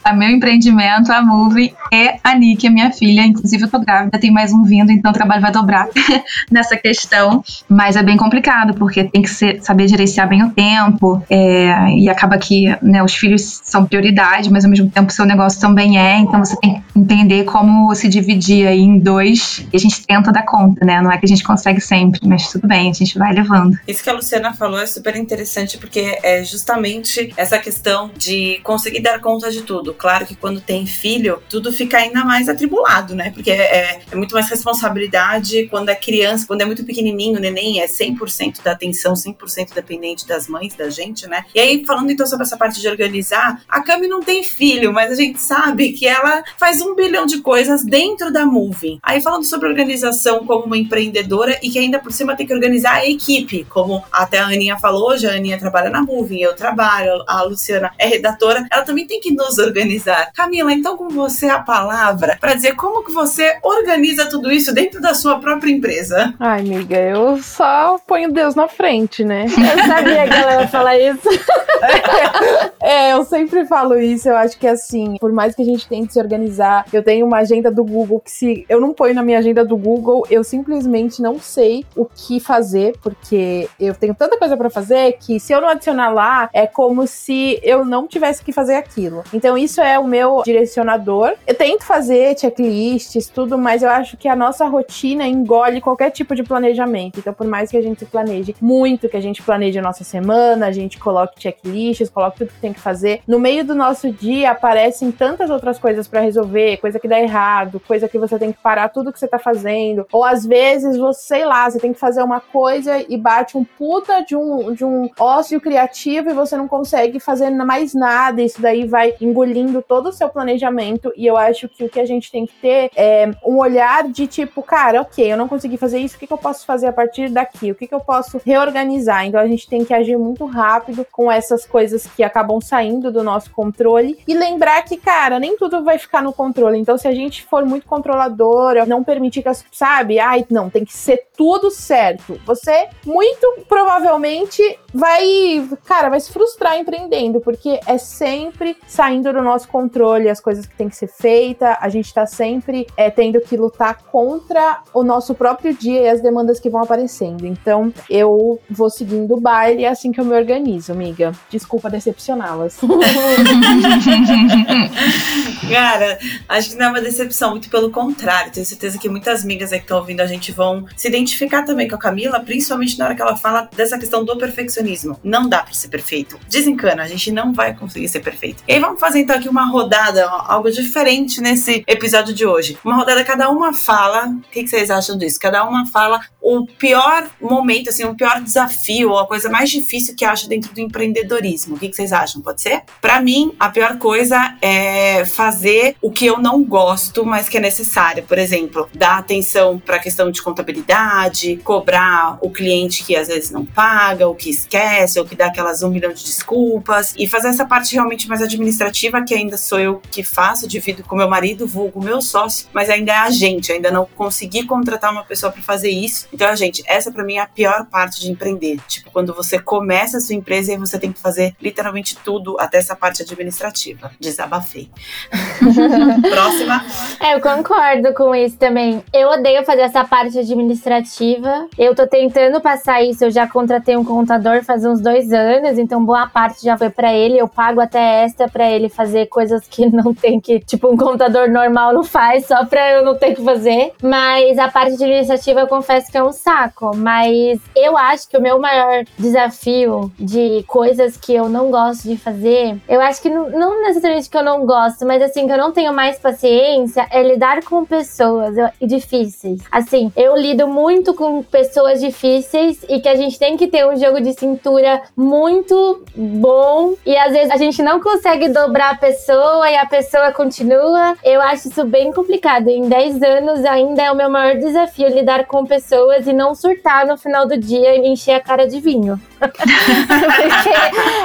a 0.04 0.12
meu 0.14 0.28
empreendimento, 0.28 1.12
a 1.12 1.22
Moving 1.22 1.72
e 1.92 2.14
a 2.22 2.34
Nick, 2.34 2.66
a 2.66 2.70
minha 2.70 2.90
filha. 2.90 3.22
Inclusive, 3.22 3.64
eu 3.64 3.70
tô 3.70 3.78
grávida, 3.78 4.18
tem 4.18 4.30
mais 4.30 4.52
um 4.52 4.62
vindo, 4.62 4.90
então 4.90 5.10
o 5.10 5.14
trabalho 5.14 5.42
vai 5.42 5.52
dobrar. 5.52 5.88
nessa 6.50 6.76
questão, 6.76 7.42
mas 7.68 7.96
é 7.96 8.02
bem 8.02 8.16
complicado, 8.16 8.74
porque 8.74 9.04
tem 9.04 9.22
que 9.22 9.30
ser, 9.30 9.62
saber 9.62 9.88
gerenciar 9.88 10.28
bem 10.28 10.42
o 10.42 10.50
tempo, 10.50 11.22
é, 11.28 11.90
e 11.96 12.08
acaba 12.08 12.38
que 12.38 12.74
né, 12.82 13.02
os 13.02 13.14
filhos 13.14 13.60
são 13.62 13.86
prioridade, 13.86 14.50
mas 14.50 14.64
ao 14.64 14.70
mesmo 14.70 14.90
tempo 14.90 15.12
seu 15.12 15.24
negócio 15.24 15.60
também 15.60 15.98
é, 15.98 16.18
então 16.18 16.44
você 16.44 16.56
tem 16.60 16.74
que 16.74 16.98
entender 16.98 17.44
como 17.44 17.94
se 17.94 18.08
dividir 18.08 18.66
aí 18.66 18.80
em 18.80 18.98
dois, 18.98 19.47
e 19.72 19.76
a 19.76 19.78
gente 19.78 20.06
tenta 20.06 20.30
dar 20.30 20.44
conta, 20.44 20.84
né? 20.84 21.00
Não 21.00 21.10
é 21.10 21.18
que 21.18 21.26
a 21.26 21.28
gente 21.28 21.42
consegue 21.42 21.80
sempre, 21.80 22.20
mas 22.24 22.50
tudo 22.50 22.68
bem, 22.68 22.90
a 22.90 22.94
gente 22.94 23.18
vai 23.18 23.32
levando. 23.32 23.78
Isso 23.86 24.02
que 24.02 24.10
a 24.10 24.12
Luciana 24.12 24.54
falou 24.54 24.78
é 24.78 24.86
super 24.86 25.16
interessante, 25.16 25.78
porque 25.78 26.18
é 26.22 26.44
justamente 26.44 27.32
essa 27.36 27.58
questão 27.58 28.10
de 28.16 28.60
conseguir 28.62 29.00
dar 29.00 29.20
conta 29.20 29.50
de 29.50 29.62
tudo. 29.62 29.92
Claro 29.94 30.26
que 30.26 30.34
quando 30.34 30.60
tem 30.60 30.86
filho, 30.86 31.42
tudo 31.48 31.72
fica 31.72 31.98
ainda 31.98 32.24
mais 32.24 32.48
atribulado, 32.48 33.14
né? 33.14 33.30
Porque 33.30 33.50
é, 33.50 34.00
é 34.10 34.14
muito 34.14 34.34
mais 34.34 34.48
responsabilidade 34.48 35.66
quando 35.68 35.88
quando 35.88 35.90
é 35.90 35.94
criança, 35.94 36.46
quando 36.46 36.60
é 36.60 36.64
muito 36.64 36.84
pequenininho, 36.84 37.38
o 37.38 37.40
neném 37.40 37.80
é 37.80 37.86
100% 37.86 38.62
da 38.62 38.72
atenção, 38.72 39.14
100% 39.14 39.72
dependente 39.74 40.26
das 40.26 40.46
mães, 40.48 40.74
da 40.74 40.90
gente, 40.90 41.26
né? 41.26 41.44
E 41.54 41.60
aí, 41.60 41.84
falando 41.86 42.10
então 42.10 42.26
sobre 42.26 42.44
essa 42.44 42.56
parte 42.56 42.80
de 42.80 42.88
organizar, 42.88 43.62
a 43.68 43.80
Cami 43.80 44.06
não 44.06 44.20
tem 44.20 44.42
filho, 44.42 44.92
mas 44.92 45.12
a 45.12 45.14
gente 45.14 45.40
sabe 45.40 45.92
que 45.92 46.06
ela 46.06 46.42
faz 46.58 46.82
um 46.82 46.94
bilhão 46.94 47.24
de 47.24 47.40
coisas 47.40 47.84
dentro 47.84 48.32
da 48.32 48.44
Moving. 48.44 48.98
Aí, 49.02 49.22
falando 49.22 49.37
sobre 49.42 49.68
organização 49.68 50.44
como 50.44 50.64
uma 50.64 50.76
empreendedora 50.76 51.58
e 51.62 51.70
que 51.70 51.78
ainda 51.78 51.98
por 51.98 52.12
cima 52.12 52.36
tem 52.36 52.46
que 52.46 52.54
organizar 52.54 52.94
a 52.94 53.08
equipe, 53.08 53.64
como 53.68 54.02
até 54.12 54.38
a 54.38 54.46
Aninha 54.46 54.78
falou, 54.78 55.10
hoje 55.10 55.26
a 55.26 55.32
Aninha 55.32 55.58
trabalha 55.58 55.90
na 55.90 56.02
Moving, 56.02 56.40
eu 56.40 56.54
trabalho, 56.54 57.22
a 57.26 57.42
Luciana 57.42 57.92
é 57.98 58.06
redatora, 58.06 58.66
ela 58.70 58.82
também 58.82 59.06
tem 59.06 59.20
que 59.20 59.32
nos 59.32 59.58
organizar. 59.58 60.30
Camila, 60.34 60.72
então 60.72 60.96
com 60.96 61.08
você 61.08 61.46
a 61.46 61.60
palavra 61.60 62.36
para 62.40 62.54
dizer 62.54 62.74
como 62.74 63.04
que 63.04 63.12
você 63.12 63.58
organiza 63.62 64.26
tudo 64.28 64.50
isso 64.50 64.72
dentro 64.72 65.00
da 65.00 65.14
sua 65.14 65.38
própria 65.38 65.70
empresa? 65.70 66.34
Ai, 66.38 66.60
amiga, 66.60 66.96
eu 66.96 67.42
só 67.42 67.98
ponho 68.06 68.32
Deus 68.32 68.54
na 68.54 68.68
frente, 68.68 69.24
né? 69.24 69.46
Eu 69.46 69.86
sabia 69.86 70.28
que 70.28 70.34
ela 70.34 70.62
ia 70.62 70.68
falar 70.68 70.98
isso. 70.98 71.28
é, 72.80 73.12
eu 73.12 73.24
sempre 73.24 73.66
falo 73.66 73.98
isso. 73.98 74.28
Eu 74.28 74.36
acho 74.36 74.58
que 74.58 74.66
assim, 74.66 75.16
por 75.20 75.32
mais 75.32 75.54
que 75.54 75.62
a 75.62 75.64
gente 75.64 75.88
tente 75.88 76.12
se 76.12 76.18
organizar, 76.18 76.84
eu 76.92 77.02
tenho 77.02 77.26
uma 77.26 77.38
agenda 77.38 77.70
do 77.70 77.84
Google 77.84 78.20
que 78.20 78.30
se 78.30 78.66
eu 78.68 78.80
não 78.80 78.92
ponho 78.92 79.14
na 79.14 79.22
minha 79.28 79.38
agenda 79.38 79.62
do 79.62 79.76
Google, 79.76 80.26
eu 80.30 80.42
simplesmente 80.42 81.20
não 81.20 81.38
sei 81.38 81.84
o 81.94 82.06
que 82.06 82.40
fazer, 82.40 82.96
porque 83.02 83.68
eu 83.78 83.94
tenho 83.94 84.14
tanta 84.14 84.38
coisa 84.38 84.56
para 84.56 84.70
fazer 84.70 85.18
que 85.20 85.38
se 85.38 85.52
eu 85.52 85.60
não 85.60 85.68
adicionar 85.68 86.08
lá, 86.08 86.48
é 86.52 86.66
como 86.66 87.06
se 87.06 87.60
eu 87.62 87.84
não 87.84 88.06
tivesse 88.06 88.42
que 88.42 88.52
fazer 88.52 88.76
aquilo. 88.76 89.22
Então 89.32 89.56
isso 89.58 89.82
é 89.82 89.98
o 89.98 90.04
meu 90.04 90.42
direcionador. 90.42 91.34
Eu 91.46 91.54
tento 91.54 91.84
fazer 91.84 92.38
checklists, 92.38 93.28
tudo, 93.28 93.58
mas 93.58 93.82
eu 93.82 93.90
acho 93.90 94.16
que 94.16 94.28
a 94.28 94.34
nossa 94.34 94.66
rotina 94.66 95.26
engole 95.26 95.82
qualquer 95.82 96.10
tipo 96.10 96.34
de 96.34 96.42
planejamento. 96.42 97.18
Então, 97.18 97.34
por 97.34 97.46
mais 97.46 97.70
que 97.70 97.76
a 97.76 97.82
gente 97.82 98.06
planeje 98.06 98.56
muito, 98.60 99.10
que 99.10 99.16
a 99.16 99.20
gente 99.20 99.42
planeje 99.42 99.78
a 99.78 99.82
nossa 99.82 100.04
semana, 100.04 100.66
a 100.66 100.72
gente 100.72 100.98
coloque 100.98 101.40
checklists, 101.40 102.08
coloque 102.08 102.38
tudo 102.38 102.52
que 102.52 102.60
tem 102.60 102.72
que 102.72 102.80
fazer, 102.80 103.20
no 103.28 103.38
meio 103.38 103.62
do 103.62 103.74
nosso 103.74 104.10
dia 104.10 104.52
aparecem 104.52 105.12
tantas 105.12 105.50
outras 105.50 105.78
coisas 105.78 106.08
para 106.08 106.20
resolver, 106.20 106.78
coisa 106.78 106.98
que 106.98 107.06
dá 107.06 107.20
errado, 107.20 107.78
coisa 107.80 108.08
que 108.08 108.18
você 108.18 108.38
tem 108.38 108.52
que 108.52 108.58
parar 108.58 108.88
tudo 108.88 109.12
que 109.12 109.17
você 109.18 109.28
tá 109.28 109.38
fazendo, 109.38 110.06
ou 110.12 110.24
às 110.24 110.44
vezes 110.44 110.96
você, 110.96 111.38
sei 111.38 111.44
lá, 111.44 111.68
você 111.68 111.78
tem 111.78 111.92
que 111.92 111.98
fazer 111.98 112.22
uma 112.22 112.40
coisa 112.40 113.04
e 113.08 113.16
bate 113.16 113.56
um 113.56 113.64
puta 113.64 114.22
de 114.22 114.34
um, 114.34 114.72
de 114.72 114.84
um 114.84 115.08
ócio 115.18 115.60
criativo 115.60 116.30
e 116.30 116.34
você 116.34 116.56
não 116.56 116.66
consegue 116.66 117.20
fazer 117.20 117.50
mais 117.50 117.94
nada, 117.94 118.42
isso 118.42 118.60
daí 118.60 118.86
vai 118.86 119.14
engolindo 119.20 119.82
todo 119.82 120.08
o 120.08 120.12
seu 120.12 120.28
planejamento 120.28 121.12
e 121.16 121.26
eu 121.26 121.36
acho 121.36 121.68
que 121.68 121.84
o 121.84 121.88
que 121.88 122.00
a 122.00 122.06
gente 122.06 122.30
tem 122.30 122.46
que 122.46 122.54
ter 122.54 122.90
é 122.96 123.30
um 123.44 123.58
olhar 123.58 124.08
de 124.08 124.26
tipo, 124.26 124.62
cara, 124.62 125.02
ok, 125.02 125.32
eu 125.32 125.36
não 125.36 125.48
consegui 125.48 125.76
fazer 125.76 125.98
isso, 125.98 126.16
o 126.16 126.18
que, 126.18 126.26
que 126.26 126.32
eu 126.32 126.38
posso 126.38 126.64
fazer 126.64 126.86
a 126.86 126.92
partir 126.92 127.28
daqui? 127.28 127.70
O 127.70 127.74
que, 127.74 127.86
que 127.86 127.94
eu 127.94 128.00
posso 128.00 128.40
reorganizar. 128.44 129.26
Então 129.26 129.40
a 129.40 129.46
gente 129.46 129.68
tem 129.68 129.84
que 129.84 129.92
agir 129.92 130.16
muito 130.16 130.44
rápido 130.44 131.06
com 131.10 131.30
essas 131.30 131.66
coisas 131.66 132.06
que 132.06 132.22
acabam 132.22 132.60
saindo 132.60 133.12
do 133.12 133.22
nosso 133.22 133.50
controle 133.50 134.18
e 134.26 134.34
lembrar 134.34 134.82
que, 134.82 134.96
cara, 134.96 135.38
nem 135.38 135.56
tudo 135.56 135.84
vai 135.84 135.98
ficar 135.98 136.22
no 136.22 136.32
controle. 136.32 136.78
Então 136.78 136.96
se 136.96 137.06
a 137.06 137.12
gente 137.12 137.44
for 137.44 137.64
muito 137.64 137.86
controladora, 137.86 138.86
não 138.86 139.04
permitir 139.08 139.40
que 139.40 139.48
as, 139.48 139.64
sabe, 139.72 140.18
ai, 140.18 140.44
não, 140.50 140.68
tem 140.68 140.84
que 140.84 140.92
ser 140.92 141.28
tudo 141.34 141.70
certo. 141.70 142.38
Você 142.44 142.88
muito 143.06 143.64
provavelmente 143.66 144.62
vai, 144.92 145.66
cara, 145.86 146.10
vai 146.10 146.20
se 146.20 146.30
frustrar 146.30 146.78
empreendendo, 146.78 147.40
porque 147.40 147.80
é 147.86 147.96
sempre 147.96 148.76
saindo 148.86 149.32
do 149.32 149.40
nosso 149.40 149.66
controle 149.68 150.28
as 150.28 150.40
coisas 150.40 150.66
que 150.66 150.76
tem 150.76 150.90
que 150.90 150.96
ser 150.96 151.08
feita, 151.08 151.78
a 151.80 151.88
gente 151.88 152.12
tá 152.12 152.26
sempre 152.26 152.86
é, 152.98 153.10
tendo 153.10 153.40
que 153.40 153.56
lutar 153.56 154.02
contra 154.02 154.82
o 154.92 155.02
nosso 155.02 155.34
próprio 155.34 155.72
dia 155.72 156.02
e 156.02 156.08
as 156.08 156.20
demandas 156.20 156.60
que 156.60 156.68
vão 156.68 156.82
aparecendo. 156.82 157.46
Então, 157.46 157.90
eu 158.10 158.60
vou 158.68 158.90
seguindo 158.90 159.36
o 159.36 159.40
baile 159.40 159.84
é 159.84 159.88
assim 159.88 160.12
que 160.12 160.20
eu 160.20 160.24
me 160.24 160.36
organizo, 160.36 160.92
amiga. 160.92 161.32
Desculpa 161.48 161.88
decepcioná-las. 161.88 162.78
Cara, 165.72 166.18
acho 166.48 166.70
que 166.70 166.76
não 166.76 166.86
é 166.86 166.88
uma 166.90 167.00
decepção, 167.00 167.52
muito 167.52 167.70
pelo 167.70 167.90
contrário. 167.90 168.52
Tenho 168.52 168.66
certeza 168.66 168.97
que 168.98 169.08
muitas 169.08 169.44
amigas 169.44 169.72
aí 169.72 169.78
que 169.78 169.84
estão 169.84 169.98
ouvindo 169.98 170.20
a 170.20 170.26
gente 170.26 170.52
vão 170.52 170.86
se 170.96 171.08
identificar 171.08 171.62
também 171.62 171.88
com 171.88 171.96
a 171.96 171.98
Camila, 171.98 172.40
principalmente 172.40 172.98
na 172.98 173.06
hora 173.06 173.14
que 173.14 173.22
ela 173.22 173.36
fala 173.36 173.68
dessa 173.74 173.98
questão 173.98 174.24
do 174.24 174.36
perfeccionismo. 174.36 175.18
Não 175.22 175.48
dá 175.48 175.62
para 175.62 175.72
ser 175.72 175.88
perfeito. 175.88 176.38
Desencana, 176.48 177.02
a 177.02 177.08
gente 177.08 177.30
não 177.30 177.52
vai 177.52 177.74
conseguir 177.74 178.08
ser 178.08 178.20
perfeito. 178.20 178.62
E 178.66 178.72
aí 178.72 178.80
vamos 178.80 179.00
fazer 179.00 179.20
então 179.20 179.36
aqui 179.36 179.48
uma 179.48 179.70
rodada, 179.70 180.28
algo 180.28 180.70
diferente 180.70 181.40
nesse 181.40 181.84
episódio 181.86 182.34
de 182.34 182.46
hoje. 182.46 182.78
Uma 182.84 182.96
rodada, 182.96 183.24
cada 183.24 183.50
uma 183.50 183.72
fala. 183.72 184.26
O 184.26 184.50
que, 184.50 184.66
vocês 184.66 184.90
acham 184.90 185.16
disso? 185.16 185.38
Cada 185.40 185.64
uma 185.64 185.86
fala 185.86 186.20
o 186.40 186.66
pior 186.66 187.28
momento, 187.40 187.90
assim, 187.90 188.04
o 188.04 188.14
pior 188.14 188.40
desafio, 188.40 189.10
ou 189.10 189.18
a 189.18 189.26
coisa 189.26 189.48
mais 189.48 189.70
difícil 189.70 190.14
que 190.16 190.24
acha 190.24 190.48
dentro 190.48 190.72
do 190.72 190.80
empreendedorismo. 190.80 191.76
O 191.76 191.78
que 191.78 191.92
vocês 191.92 192.12
acham? 192.12 192.40
Pode 192.40 192.62
ser? 192.62 192.82
Para 193.00 193.20
mim, 193.20 193.54
a 193.58 193.68
pior 193.68 193.98
coisa 193.98 194.56
é 194.62 195.24
fazer 195.24 195.96
o 196.00 196.10
que 196.10 196.26
eu 196.26 196.38
não 196.38 196.62
gosto, 196.62 197.24
mas 197.24 197.48
que 197.48 197.58
é 197.58 197.60
necessário. 197.60 198.22
Por 198.22 198.38
exemplo, 198.38 198.87
dar 198.94 199.18
atenção 199.18 199.78
para 199.78 199.96
a 199.96 199.98
questão 199.98 200.30
de 200.30 200.42
contabilidade, 200.42 201.56
cobrar 201.64 202.38
o 202.40 202.50
cliente 202.50 203.04
que 203.04 203.16
às 203.16 203.28
vezes 203.28 203.50
não 203.50 203.64
paga, 203.64 204.26
ou 204.26 204.34
que 204.34 204.50
esquece, 204.50 205.18
ou 205.18 205.24
que 205.24 205.34
dá 205.34 205.46
aquelas 205.46 205.82
um 205.82 205.90
milhão 205.90 206.12
de 206.12 206.24
desculpas, 206.24 207.14
e 207.16 207.28
fazer 207.28 207.48
essa 207.48 207.64
parte 207.64 207.94
realmente 207.94 208.28
mais 208.28 208.42
administrativa, 208.42 209.22
que 209.22 209.34
ainda 209.34 209.56
sou 209.56 209.78
eu 209.78 210.02
que 210.10 210.22
faço, 210.22 210.66
divido 210.66 211.02
com 211.02 211.16
meu 211.16 211.28
marido, 211.28 211.66
vulgo 211.66 212.02
meu 212.02 212.20
sócio, 212.20 212.66
mas 212.72 212.90
ainda 212.90 213.12
é 213.12 213.16
a 213.16 213.30
gente, 213.30 213.72
ainda 213.72 213.90
não 213.90 214.06
consegui 214.16 214.64
contratar 214.64 215.12
uma 215.12 215.24
pessoa 215.24 215.52
para 215.52 215.62
fazer 215.62 215.90
isso. 215.90 216.26
Então, 216.32 216.54
gente, 216.56 216.82
essa 216.86 217.10
para 217.10 217.24
mim 217.24 217.36
é 217.36 217.40
a 217.40 217.46
pior 217.46 217.86
parte 217.86 218.20
de 218.20 218.30
empreender. 218.30 218.78
Tipo, 218.86 219.10
quando 219.10 219.34
você 219.34 219.58
começa 219.58 220.18
a 220.18 220.20
sua 220.20 220.34
empresa 220.34 220.72
e 220.72 220.76
você 220.76 220.98
tem 220.98 221.12
que 221.12 221.20
fazer 221.20 221.54
literalmente 221.60 222.16
tudo, 222.24 222.56
até 222.58 222.78
essa 222.78 222.94
parte 222.96 223.22
administrativa. 223.22 224.10
Desabafei. 224.20 224.90
Próxima. 226.30 226.84
É, 227.20 227.34
eu 227.34 227.40
concordo 227.40 228.14
com 228.14 228.32
isso 228.34 228.56
também. 228.56 229.02
Eu 229.12 229.28
odeio 229.30 229.64
fazer 229.64 229.82
essa 229.82 230.04
parte 230.04 230.38
administrativa. 230.38 231.66
Eu 231.76 231.94
tô 231.94 232.06
tentando 232.06 232.60
passar 232.60 233.02
isso. 233.02 233.24
Eu 233.24 233.30
já 233.30 233.46
contratei 233.48 233.96
um 233.96 234.04
contador 234.04 234.62
faz 234.62 234.84
uns 234.84 235.00
dois 235.00 235.32
anos, 235.32 235.78
então 235.78 236.04
boa 236.04 236.28
parte 236.28 236.64
já 236.64 236.78
foi 236.78 236.90
para 236.90 237.12
ele. 237.12 237.38
Eu 237.38 237.48
pago 237.48 237.80
até 237.80 238.24
extra 238.24 238.48
para 238.48 238.70
ele 238.70 238.88
fazer 238.88 239.26
coisas 239.26 239.66
que 239.66 239.86
não 239.90 240.14
tem 240.14 240.40
que, 240.40 240.60
tipo, 240.60 240.88
um 240.88 240.96
contador 240.96 241.50
normal 241.50 241.92
não 241.92 242.04
faz, 242.04 242.46
só 242.46 242.64
pra 242.64 242.92
eu 242.92 243.04
não 243.04 243.16
ter 243.16 243.34
que 243.34 243.42
fazer. 243.42 243.92
Mas 244.00 244.56
a 244.58 244.68
parte 244.68 244.94
administrativa 244.94 245.60
eu 245.60 245.66
confesso 245.66 246.10
que 246.12 246.18
é 246.18 246.22
um 246.22 246.32
saco. 246.32 246.96
Mas 246.96 247.60
eu 247.74 247.96
acho 247.96 248.28
que 248.28 248.36
o 248.36 248.40
meu 248.42 248.60
maior 248.60 249.04
desafio 249.18 250.10
de 250.18 250.64
coisas 250.68 251.16
que 251.16 251.34
eu 251.34 251.48
não 251.48 251.70
gosto 251.70 252.04
de 252.04 252.16
fazer, 252.16 252.76
eu 252.88 253.00
acho 253.00 253.20
que 253.20 253.28
não, 253.28 253.50
não 253.50 253.82
necessariamente 253.82 254.30
que 254.30 254.36
eu 254.36 254.44
não 254.44 254.64
gosto, 254.64 255.04
mas 255.04 255.20
assim, 255.20 255.46
que 255.46 255.52
eu 255.52 255.58
não 255.58 255.72
tenho 255.72 255.92
mais 255.92 256.18
paciência 256.18 257.07
é 257.10 257.22
lidar 257.22 257.62
com 257.64 257.84
pessoas 257.84 258.54
difíceis. 258.80 259.62
Assim, 259.70 260.12
eu 260.16 260.36
lido 260.36 260.66
muito 260.66 261.14
com 261.14 261.42
pessoas 261.42 262.00
difíceis 262.00 262.84
e 262.88 263.00
que 263.00 263.08
a 263.08 263.16
gente 263.16 263.38
tem 263.38 263.56
que 263.56 263.66
ter 263.66 263.86
um 263.86 263.96
jogo 263.96 264.20
de 264.20 264.32
cintura 264.32 265.02
muito 265.16 266.02
bom 266.14 266.94
e 267.04 267.16
às 267.16 267.32
vezes 267.32 267.50
a 267.50 267.56
gente 267.56 267.82
não 267.82 268.00
consegue 268.00 268.48
dobrar 268.48 268.92
a 268.92 268.96
pessoa 268.96 269.70
e 269.70 269.76
a 269.76 269.86
pessoa 269.86 270.32
continua. 270.32 271.16
Eu 271.24 271.40
acho 271.40 271.68
isso 271.68 271.84
bem 271.84 272.12
complicado. 272.12 272.68
Em 272.68 272.88
10 272.88 273.22
anos 273.22 273.64
ainda 273.64 274.02
é 274.02 274.12
o 274.12 274.16
meu 274.16 274.30
maior 274.30 274.56
desafio 274.56 275.08
lidar 275.08 275.46
com 275.46 275.64
pessoas 275.64 276.26
e 276.26 276.32
não 276.32 276.54
surtar 276.54 277.06
no 277.06 277.16
final 277.16 277.46
do 277.46 277.56
dia 277.56 277.96
e 277.96 278.08
encher 278.08 278.32
a 278.32 278.40
cara 278.40 278.66
de 278.66 278.80
vinho. 278.80 279.20
Porque 279.38 280.70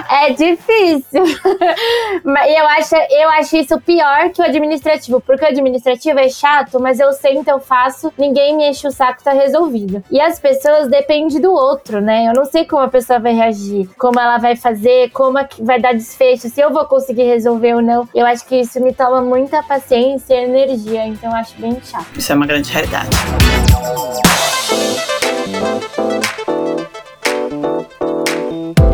é 0.09 0.29
difícil. 0.31 1.23
Mas 2.23 2.49
eu 2.49 2.67
acho, 2.67 2.95
eu 2.95 3.29
acho 3.29 3.57
isso 3.57 3.79
pior 3.81 4.29
que 4.29 4.41
o 4.41 4.45
administrativo, 4.45 5.19
porque 5.21 5.43
o 5.43 5.47
administrativo 5.47 5.72
é 6.19 6.29
chato, 6.29 6.79
mas 6.79 6.99
eu 6.99 7.11
sento, 7.13 7.47
eu 7.47 7.59
faço, 7.59 8.11
ninguém 8.17 8.55
me 8.55 8.69
enche 8.69 8.87
o 8.87 8.91
saco, 8.91 9.23
tá 9.23 9.31
resolvido. 9.31 10.03
E 10.11 10.19
as 10.19 10.39
pessoas 10.39 10.87
dependem 10.87 11.39
do 11.39 11.51
outro, 11.51 12.01
né? 12.01 12.27
Eu 12.27 12.33
não 12.33 12.45
sei 12.45 12.65
como 12.65 12.81
a 12.81 12.87
pessoa 12.87 13.19
vai 13.19 13.33
reagir, 13.33 13.89
como 13.97 14.19
ela 14.19 14.37
vai 14.37 14.55
fazer, 14.55 15.09
como 15.11 15.39
é 15.39 15.47
vai 15.59 15.79
dar 15.79 15.93
desfecho, 15.93 16.49
se 16.49 16.61
eu 16.61 16.71
vou 16.71 16.85
conseguir 16.85 17.23
resolver 17.23 17.75
ou 17.75 17.81
não. 17.81 18.07
Eu 18.13 18.25
acho 18.25 18.45
que 18.45 18.55
isso 18.55 18.79
me 18.81 18.93
toma 18.93 19.21
muita 19.21 19.63
paciência 19.63 20.33
e 20.33 20.43
energia, 20.43 21.05
então 21.07 21.29
eu 21.29 21.35
acho 21.35 21.59
bem 21.59 21.79
chato. 21.83 22.07
Isso 22.17 22.31
é 22.31 22.35
uma 22.35 22.45
grande 22.45 22.71
realidade. 22.71 23.09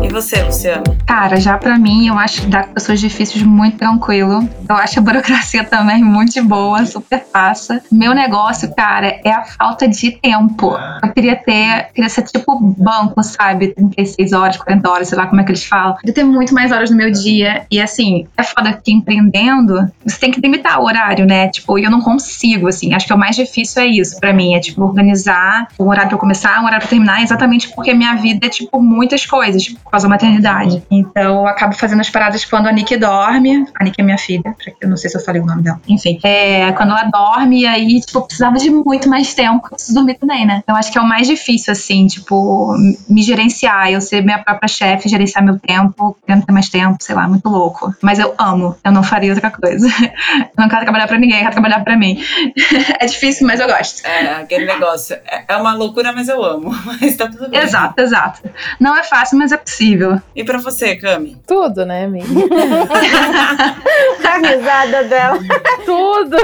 E 0.02 0.08
você, 0.08 0.42
Luciano? 0.42 0.84
Cara, 1.06 1.40
já 1.40 1.58
pra 1.58 1.78
mim, 1.78 2.08
eu 2.08 2.18
acho 2.18 2.42
lidar 2.42 2.66
com 2.66 2.74
pessoas 2.74 3.00
difíceis 3.00 3.42
muito 3.42 3.78
tranquilo. 3.78 4.48
Eu 4.68 4.76
acho 4.76 4.98
a 4.98 5.02
burocracia 5.02 5.62
também 5.68 6.02
muito 6.02 6.42
boa, 6.44 6.84
super 6.86 7.24
fácil. 7.32 7.80
Meu 7.90 8.14
negócio, 8.14 8.72
cara, 8.74 9.20
é 9.24 9.30
a 9.30 9.44
falta 9.44 9.86
de 9.86 10.12
tempo. 10.12 10.76
Eu 11.02 11.12
queria 11.12 11.36
ter, 11.36 11.90
queria 11.94 12.08
ser 12.08 12.22
tipo 12.22 12.58
banco, 12.60 13.22
sabe? 13.22 13.68
36 13.68 14.32
horas, 14.32 14.56
40 14.56 14.90
horas, 14.90 15.08
sei 15.08 15.18
lá 15.18 15.26
como 15.26 15.40
é 15.40 15.44
que 15.44 15.50
eles 15.50 15.64
falam. 15.64 15.96
Queria 15.96 16.14
ter 16.14 16.24
muito 16.24 16.54
mais 16.54 16.72
horas 16.72 16.90
no 16.90 16.96
meu 16.96 17.10
dia. 17.10 17.66
E 17.70 17.80
assim, 17.80 18.26
é 18.36 18.42
foda 18.42 18.72
que 18.72 18.92
empreendendo, 18.92 19.90
você 20.04 20.18
tem 20.18 20.30
que 20.30 20.40
limitar 20.40 20.80
o 20.80 20.84
horário, 20.84 21.26
né? 21.26 21.48
Tipo, 21.48 21.78
e 21.78 21.84
eu 21.84 21.90
não 21.90 22.00
consigo, 22.00 22.68
assim. 22.68 22.94
Acho 22.94 23.06
que 23.06 23.12
o 23.12 23.18
mais 23.18 23.36
difícil 23.36 23.82
é 23.82 23.86
isso 23.86 24.18
pra 24.18 24.32
mim. 24.32 24.54
É, 24.54 24.60
tipo, 24.60 24.82
organizar 24.82 25.68
um 25.78 25.88
horário 25.88 26.08
pra 26.08 26.18
começar, 26.18 26.60
um 26.60 26.64
horário 26.64 26.80
pra 26.80 26.88
terminar, 26.88 27.22
exatamente 27.22 27.68
porque 27.74 27.92
minha 27.94 28.14
vida 28.14 28.46
é, 28.46 28.48
tipo, 28.48 28.80
muitas 28.80 29.26
coisas. 29.26 29.69
Por 29.76 29.90
causa 29.90 30.06
da 30.06 30.10
maternidade. 30.10 30.82
Então, 30.90 31.40
eu 31.40 31.46
acabo 31.46 31.74
fazendo 31.74 32.00
as 32.00 32.10
paradas 32.10 32.44
quando 32.44 32.66
a 32.66 32.72
Nick 32.72 32.96
dorme. 32.96 33.66
A 33.78 33.84
Nick 33.84 34.00
é 34.00 34.04
minha 34.04 34.18
filha, 34.18 34.54
eu 34.80 34.88
não 34.88 34.96
sei 34.96 35.10
se 35.10 35.16
eu 35.16 35.22
falei 35.22 35.40
o 35.40 35.46
nome 35.46 35.62
dela. 35.62 35.80
Enfim, 35.88 36.18
é, 36.22 36.72
quando 36.72 36.90
ela 36.90 37.04
dorme, 37.04 37.66
aí, 37.66 38.00
tipo, 38.00 38.18
eu 38.18 38.22
precisava 38.22 38.56
de 38.56 38.70
muito 38.70 39.08
mais 39.08 39.34
tempo. 39.34 39.66
Eu 39.66 39.70
preciso 39.70 39.94
dormir 39.94 40.14
também, 40.14 40.46
né? 40.46 40.60
Então, 40.62 40.76
acho 40.76 40.90
que 40.90 40.98
é 40.98 41.00
o 41.00 41.04
mais 41.04 41.26
difícil, 41.26 41.72
assim, 41.72 42.06
tipo, 42.06 42.74
me 43.08 43.22
gerenciar, 43.22 43.90
eu 43.90 44.00
ser 44.00 44.22
minha 44.22 44.38
própria 44.38 44.68
chefe, 44.68 45.08
gerenciar 45.08 45.44
meu 45.44 45.58
tempo, 45.58 46.16
querendo 46.26 46.46
ter 46.46 46.52
mais 46.52 46.68
tempo, 46.68 46.96
sei 47.00 47.14
lá, 47.14 47.26
muito 47.28 47.48
louco. 47.48 47.94
Mas 48.02 48.18
eu 48.18 48.34
amo, 48.38 48.76
eu 48.84 48.92
não 48.92 49.02
faria 49.02 49.32
outra 49.32 49.50
coisa. 49.50 49.88
Eu 50.40 50.64
não 50.64 50.68
quero 50.68 50.82
trabalhar 50.82 51.06
pra 51.06 51.18
ninguém, 51.18 51.38
eu 51.38 51.42
quero 51.42 51.52
trabalhar 51.52 51.80
pra 51.82 51.96
mim. 51.96 52.22
é 53.00 53.06
difícil, 53.06 53.46
mas 53.46 53.60
eu 53.60 53.66
gosto. 53.66 54.04
É, 54.06 54.34
aquele 54.34 54.66
negócio. 54.66 55.16
É, 55.26 55.44
é 55.48 55.56
uma 55.56 55.74
loucura, 55.74 56.12
mas 56.12 56.28
eu 56.28 56.42
amo. 56.44 56.70
Mas 57.00 57.16
tá 57.16 57.28
tudo 57.28 57.48
bem. 57.48 57.60
Exato, 57.60 58.00
exato. 58.00 58.50
Não 58.78 58.96
é 58.96 59.02
fácil, 59.02 59.38
mas 59.38 59.49
é 59.52 59.56
possível. 59.56 60.20
E 60.34 60.44
pra 60.44 60.58
você, 60.58 60.96
Cami? 60.96 61.36
Tudo, 61.46 61.84
né, 61.84 62.04
amiga? 62.04 62.26
a 64.30 64.38
risada 64.38 65.04
dela. 65.04 65.38
tudo, 65.84 66.36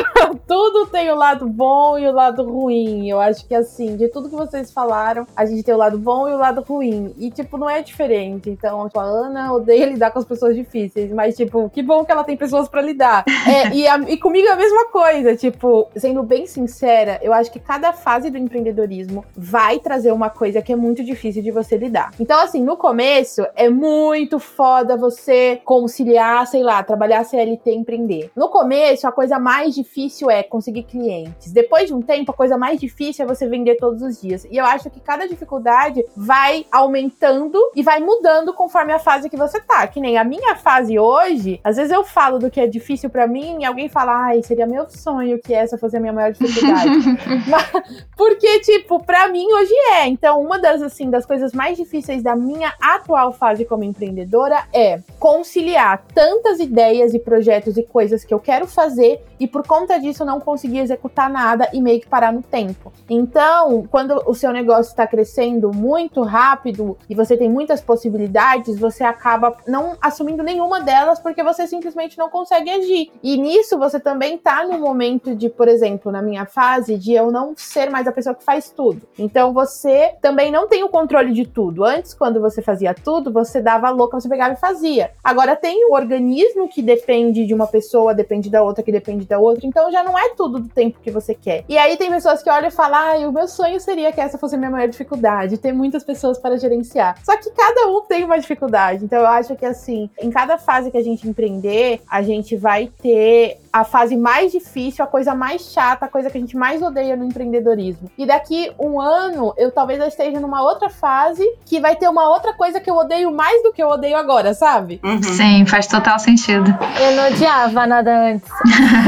tudo 0.46 0.86
tem 0.86 1.10
o 1.10 1.14
lado 1.14 1.48
bom 1.48 1.98
e 1.98 2.06
o 2.06 2.12
lado 2.12 2.42
ruim. 2.42 3.08
Eu 3.08 3.20
acho 3.20 3.46
que 3.46 3.54
assim, 3.54 3.96
de 3.96 4.08
tudo 4.08 4.28
que 4.28 4.34
vocês 4.34 4.72
falaram, 4.72 5.26
a 5.36 5.46
gente 5.46 5.62
tem 5.62 5.74
o 5.74 5.78
lado 5.78 5.98
bom 5.98 6.28
e 6.28 6.32
o 6.32 6.38
lado 6.38 6.62
ruim. 6.62 7.14
E, 7.16 7.30
tipo, 7.30 7.56
não 7.56 7.68
é 7.68 7.82
diferente. 7.82 8.50
Então, 8.50 8.86
tipo, 8.86 9.00
a 9.00 9.04
Ana 9.04 9.52
odeia 9.52 9.86
lidar 9.86 10.10
com 10.10 10.18
as 10.18 10.24
pessoas 10.24 10.54
difíceis, 10.54 11.12
mas, 11.12 11.36
tipo, 11.36 11.70
que 11.70 11.82
bom 11.82 12.04
que 12.04 12.12
ela 12.12 12.24
tem 12.24 12.36
pessoas 12.36 12.68
para 12.68 12.82
lidar. 12.82 13.24
É, 13.46 13.68
e, 13.74 13.86
a, 13.86 13.96
e 13.98 14.16
comigo 14.16 14.48
é 14.48 14.52
a 14.52 14.56
mesma 14.56 14.86
coisa. 14.86 15.36
Tipo, 15.36 15.88
sendo 15.96 16.22
bem 16.22 16.46
sincera, 16.46 17.18
eu 17.22 17.32
acho 17.32 17.50
que 17.50 17.58
cada 17.60 17.92
fase 17.92 18.30
do 18.30 18.38
empreendedorismo 18.38 19.24
vai 19.36 19.78
trazer 19.78 20.12
uma 20.12 20.30
coisa 20.30 20.60
que 20.60 20.72
é 20.72 20.76
muito 20.76 21.04
difícil 21.04 21.42
de 21.42 21.50
você 21.50 21.76
lidar. 21.76 22.10
Então, 22.18 22.40
assim, 22.40 22.62
no 22.62 22.76
começo, 22.76 22.95
começo 22.96 23.46
é 23.54 23.68
muito 23.68 24.38
foda 24.38 24.96
você 24.96 25.60
conciliar, 25.66 26.46
sei 26.46 26.62
lá, 26.62 26.82
trabalhar 26.82 27.24
CLT 27.24 27.70
e 27.70 27.74
empreender. 27.74 28.30
No 28.34 28.48
começo, 28.48 29.06
a 29.06 29.12
coisa 29.12 29.38
mais 29.38 29.74
difícil 29.74 30.30
é 30.30 30.42
conseguir 30.42 30.84
clientes. 30.84 31.52
Depois 31.52 31.88
de 31.88 31.94
um 31.94 32.00
tempo, 32.00 32.30
a 32.30 32.34
coisa 32.34 32.56
mais 32.56 32.80
difícil 32.80 33.26
é 33.26 33.28
você 33.28 33.46
vender 33.46 33.76
todos 33.76 34.00
os 34.00 34.18
dias. 34.18 34.46
E 34.50 34.56
eu 34.56 34.64
acho 34.64 34.88
que 34.88 34.98
cada 34.98 35.28
dificuldade 35.28 36.02
vai 36.16 36.64
aumentando 36.72 37.58
e 37.74 37.82
vai 37.82 38.00
mudando 38.00 38.54
conforme 38.54 38.94
a 38.94 38.98
fase 38.98 39.28
que 39.28 39.36
você 39.36 39.60
tá. 39.60 39.86
Que 39.86 40.00
nem 40.00 40.16
a 40.16 40.24
minha 40.24 40.56
fase 40.56 40.98
hoje, 40.98 41.60
às 41.62 41.76
vezes 41.76 41.92
eu 41.92 42.02
falo 42.02 42.38
do 42.38 42.50
que 42.50 42.62
é 42.62 42.66
difícil 42.66 43.10
para 43.10 43.26
mim 43.26 43.58
e 43.60 43.66
alguém 43.66 43.90
fala, 43.90 44.28
ai, 44.28 44.42
seria 44.42 44.66
meu 44.66 44.88
sonho 44.88 45.38
que 45.38 45.52
essa 45.52 45.76
fosse 45.76 45.98
a 45.98 46.00
minha 46.00 46.14
maior 46.14 46.32
dificuldade. 46.32 46.88
Mas, 47.46 48.06
porque, 48.16 48.60
tipo, 48.60 49.04
para 49.04 49.28
mim 49.28 49.46
hoje 49.52 49.74
é. 49.92 50.06
Então, 50.06 50.40
uma 50.40 50.58
das, 50.58 50.80
assim, 50.80 51.10
das 51.10 51.26
coisas 51.26 51.52
mais 51.52 51.76
difíceis 51.76 52.22
da 52.22 52.34
minha 52.34 52.72
atual 52.94 53.32
fase 53.32 53.64
como 53.64 53.84
empreendedora 53.84 54.64
é 54.72 55.00
conciliar 55.18 56.04
tantas 56.14 56.60
ideias 56.60 57.14
e 57.14 57.18
projetos 57.18 57.76
e 57.76 57.82
coisas 57.82 58.24
que 58.24 58.32
eu 58.32 58.38
quero 58.38 58.66
fazer 58.66 59.24
e 59.40 59.46
por 59.46 59.66
conta 59.66 59.98
disso 59.98 60.24
não 60.24 60.40
conseguir 60.40 60.78
executar 60.78 61.28
nada 61.28 61.68
e 61.72 61.80
meio 61.80 62.00
que 62.00 62.06
parar 62.06 62.32
no 62.32 62.42
tempo. 62.42 62.92
Então, 63.08 63.86
quando 63.90 64.22
o 64.26 64.34
seu 64.34 64.52
negócio 64.52 64.90
está 64.90 65.06
crescendo 65.06 65.72
muito 65.72 66.22
rápido 66.22 66.96
e 67.08 67.14
você 67.14 67.36
tem 67.36 67.48
muitas 67.48 67.80
possibilidades, 67.80 68.78
você 68.78 69.04
acaba 69.04 69.56
não 69.66 69.96
assumindo 70.00 70.42
nenhuma 70.42 70.80
delas 70.80 71.18
porque 71.18 71.42
você 71.42 71.66
simplesmente 71.66 72.16
não 72.16 72.28
consegue 72.28 72.70
agir. 72.70 73.10
E 73.22 73.36
nisso 73.36 73.78
você 73.78 73.98
também 73.98 74.38
tá 74.38 74.64
no 74.64 74.78
momento 74.78 75.34
de, 75.34 75.48
por 75.48 75.68
exemplo, 75.68 76.12
na 76.12 76.22
minha 76.22 76.46
fase 76.46 76.96
de 76.96 77.12
eu 77.12 77.30
não 77.30 77.54
ser 77.56 77.90
mais 77.90 78.06
a 78.06 78.12
pessoa 78.12 78.34
que 78.34 78.44
faz 78.44 78.70
tudo. 78.70 79.02
Então 79.18 79.52
você 79.52 80.14
também 80.20 80.50
não 80.50 80.68
tem 80.68 80.84
o 80.84 80.88
controle 80.88 81.32
de 81.32 81.46
tudo. 81.46 81.84
Antes, 81.84 82.14
quando 82.14 82.40
você 82.40 82.62
fazia 82.62 82.75
tudo, 82.94 83.32
você 83.32 83.60
dava 83.60 83.90
louca, 83.90 84.20
você 84.20 84.28
pegava 84.28 84.54
e 84.54 84.56
fazia. 84.56 85.10
Agora 85.22 85.56
tem 85.56 85.86
o 85.88 85.94
organismo 85.94 86.68
que 86.68 86.82
depende 86.82 87.46
de 87.46 87.54
uma 87.54 87.66
pessoa, 87.66 88.14
depende 88.14 88.50
da 88.50 88.62
outra, 88.62 88.82
que 88.82 88.92
depende 88.92 89.26
da 89.26 89.38
outra. 89.38 89.66
Então 89.66 89.90
já 89.90 90.02
não 90.02 90.18
é 90.18 90.30
tudo 90.34 90.60
do 90.60 90.68
tempo 90.68 90.98
que 91.00 91.10
você 91.10 91.34
quer. 91.34 91.64
E 91.68 91.76
aí 91.78 91.96
tem 91.96 92.10
pessoas 92.10 92.42
que 92.42 92.50
olham 92.50 92.68
e 92.68 92.70
falam: 92.70 92.98
ah, 92.98 93.28
o 93.28 93.32
meu 93.32 93.48
sonho 93.48 93.80
seria 93.80 94.12
que 94.12 94.20
essa 94.20 94.38
fosse 94.38 94.54
a 94.54 94.58
minha 94.58 94.70
maior 94.70 94.88
dificuldade, 94.88 95.58
ter 95.58 95.72
muitas 95.72 96.04
pessoas 96.04 96.38
para 96.38 96.56
gerenciar. 96.58 97.18
Só 97.24 97.36
que 97.36 97.50
cada 97.50 97.88
um 97.88 98.02
tem 98.02 98.24
uma 98.24 98.38
dificuldade. 98.38 99.04
Então 99.04 99.18
eu 99.20 99.26
acho 99.26 99.56
que 99.56 99.64
assim, 99.64 100.10
em 100.20 100.30
cada 100.30 100.58
fase 100.58 100.90
que 100.90 100.98
a 100.98 101.02
gente 101.02 101.28
empreender, 101.28 102.00
a 102.08 102.22
gente 102.22 102.56
vai 102.56 102.90
ter 103.02 103.58
a 103.80 103.84
fase 103.84 104.16
mais 104.16 104.52
difícil, 104.52 105.04
a 105.04 105.06
coisa 105.06 105.34
mais 105.34 105.72
chata, 105.72 106.06
a 106.06 106.08
coisa 106.08 106.30
que 106.30 106.38
a 106.38 106.40
gente 106.40 106.56
mais 106.56 106.80
odeia 106.80 107.16
no 107.16 107.24
empreendedorismo. 107.24 108.10
E 108.16 108.24
daqui 108.24 108.72
um 108.78 109.00
ano, 109.00 109.52
eu 109.58 109.70
talvez 109.70 110.00
eu 110.00 110.06
esteja 110.06 110.40
numa 110.40 110.62
outra 110.62 110.88
fase 110.88 111.44
que 111.66 111.78
vai 111.78 111.94
ter 111.94 112.08
uma 112.08 112.28
outra 112.30 112.54
coisa 112.54 112.80
que 112.80 112.90
eu 112.90 112.96
odeio 112.96 113.30
mais 113.30 113.62
do 113.62 113.72
que 113.72 113.82
eu 113.82 113.88
odeio 113.88 114.16
agora, 114.16 114.54
sabe? 114.54 115.00
Uhum. 115.04 115.22
Sim, 115.22 115.66
faz 115.66 115.86
total 115.86 116.18
sentido. 116.18 116.66
Eu 117.00 117.12
não 117.12 117.28
odiava 117.28 117.86
nada 117.86 118.30
antes. 118.30 118.48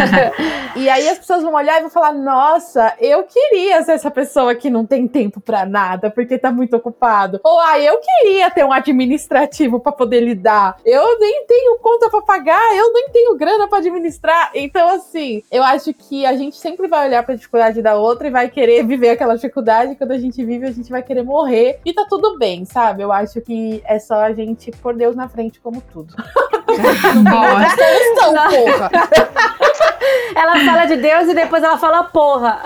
e 0.77 0.89
aí 0.89 1.09
as 1.09 1.19
pessoas 1.19 1.43
vão 1.43 1.55
olhar 1.55 1.79
e 1.79 1.81
vão 1.81 1.91
falar: 1.91 2.13
nossa, 2.13 2.93
eu 3.01 3.23
queria 3.23 3.83
ser 3.83 3.93
essa 3.93 4.11
pessoa 4.11 4.55
que 4.55 4.69
não 4.69 4.85
tem 4.85 5.09
tempo 5.09 5.41
para 5.41 5.65
nada 5.65 6.11
porque 6.11 6.37
tá 6.37 6.53
muito 6.53 6.77
ocupado. 6.77 7.41
Ou 7.43 7.61
ah, 7.61 7.79
eu 7.79 7.99
queria 7.99 8.51
ter 8.51 8.65
um 8.65 8.73
administrativo 8.73 9.81
para 9.81 9.93
poder 9.93 10.21
lidar. 10.21 10.77
Eu 10.85 11.19
nem 11.19 11.47
tenho 11.47 11.79
conta 11.79 12.11
para 12.11 12.21
pagar, 12.21 12.77
eu 12.77 12.93
nem 12.93 13.09
tenho 13.11 13.37
grana 13.37 13.67
para 13.67 13.79
administrar. 13.79 14.51
Então, 14.61 14.89
assim, 14.89 15.43
eu 15.51 15.63
acho 15.63 15.93
que 15.95 16.27
a 16.27 16.37
gente 16.37 16.57
sempre 16.57 16.89
vai 16.89 17.07
olhar 17.07 17.23
pra 17.23 17.35
dificuldade 17.35 17.81
da 17.81 17.97
outra 17.97 18.29
e 18.29 18.31
vai 18.31 18.49
querer 18.49 18.85
viver 18.87 19.11
aquela 19.11 19.35
dificuldade. 19.35 19.95
Quando 19.95 20.13
a 20.13 20.19
gente 20.19 20.45
vive, 20.45 20.67
a 20.67 20.73
gente 20.73 20.91
vai 20.91 21.03
querer 21.03 21.23
morrer. 21.23 21.81
E 21.85 21.93
tá 21.93 22.07
tudo 22.09 22.39
bem, 22.39 22.65
sabe? 22.65 23.03
Eu 23.03 23.13
acho 23.13 23.41
que 23.41 23.83
é 23.85 23.99
só 23.99 24.17
a 24.17 24.33
gente 24.33 24.71
pôr 24.73 24.95
Deus 24.95 25.15
na 25.15 25.29
frente 25.29 25.61
como 25.61 25.81
tudo. 25.81 26.15
Boa. 26.79 27.69
Solução, 27.71 28.35
porra. 28.51 28.91
Ela 30.35 30.65
fala 30.65 30.85
de 30.85 30.97
Deus 30.97 31.29
e 31.29 31.35
depois 31.35 31.63
ela 31.63 31.77
fala 31.79 32.05
porra. 32.05 32.61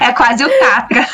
É 0.00 0.12
quase 0.12 0.44
o 0.44 0.58
Catra. 0.58 1.06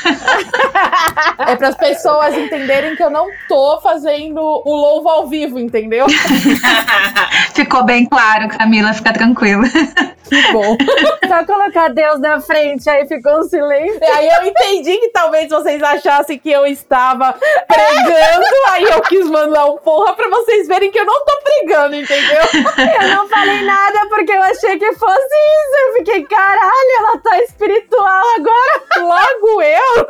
É 1.39 1.57
para 1.57 1.69
as 1.69 1.77
pessoas 1.77 2.37
entenderem 2.37 2.97
que 2.97 3.03
eu 3.03 3.11
não 3.11 3.29
tô 3.49 3.81
fazendo 3.81 4.41
o 4.41 4.75
louvo 4.75 5.09
ao 5.09 5.29
vivo, 5.29 5.59
entendeu? 5.59 6.07
Ficou 7.55 7.85
bem 7.85 8.07
claro, 8.07 8.49
Camila, 8.49 8.93
fica 8.93 9.13
tranquila. 9.13 9.65
Que 10.29 10.53
bom. 10.53 10.77
Só 11.29 11.45
colocar 11.45 11.89
Deus 11.89 12.19
na 12.19 12.41
frente, 12.41 12.89
aí 12.89 13.07
ficou 13.07 13.41
um 13.41 13.43
silêncio. 13.43 14.01
E 14.01 14.05
aí 14.05 14.29
eu 14.29 14.47
entendi 14.47 14.99
que 14.99 15.09
talvez 15.11 15.49
vocês 15.49 15.83
achassem 15.83 16.39
que 16.39 16.51
eu 16.51 16.67
estava 16.67 17.35
pregando, 17.69 18.45
aí 18.71 18.85
eu 18.85 19.01
quis 19.03 19.29
mandar 19.29 19.67
um 19.67 19.77
porra 19.79 20.15
pra 20.15 20.29
vocês 20.29 20.67
verem 20.67 20.91
que 20.91 20.99
eu 20.99 21.05
não 21.05 21.25
tô 21.25 21.39
pregando, 21.45 21.92
entendeu? 21.97 22.43
Eu 23.03 23.09
não 23.17 23.29
falei 23.29 23.63
nada 23.63 24.01
porque 24.09 24.33
eu 24.33 24.43
achei 24.43 24.79
que 24.79 24.93
fosse 24.93 25.15
isso. 25.15 25.77
Eu 25.87 25.95
fiquei, 25.95 26.25
caralho, 26.25 26.91
ela 26.99 27.19
tá 27.19 27.39
espiritual 27.43 28.23
agora. 28.37 28.83
Logo 29.03 29.63
eu. 29.63 30.07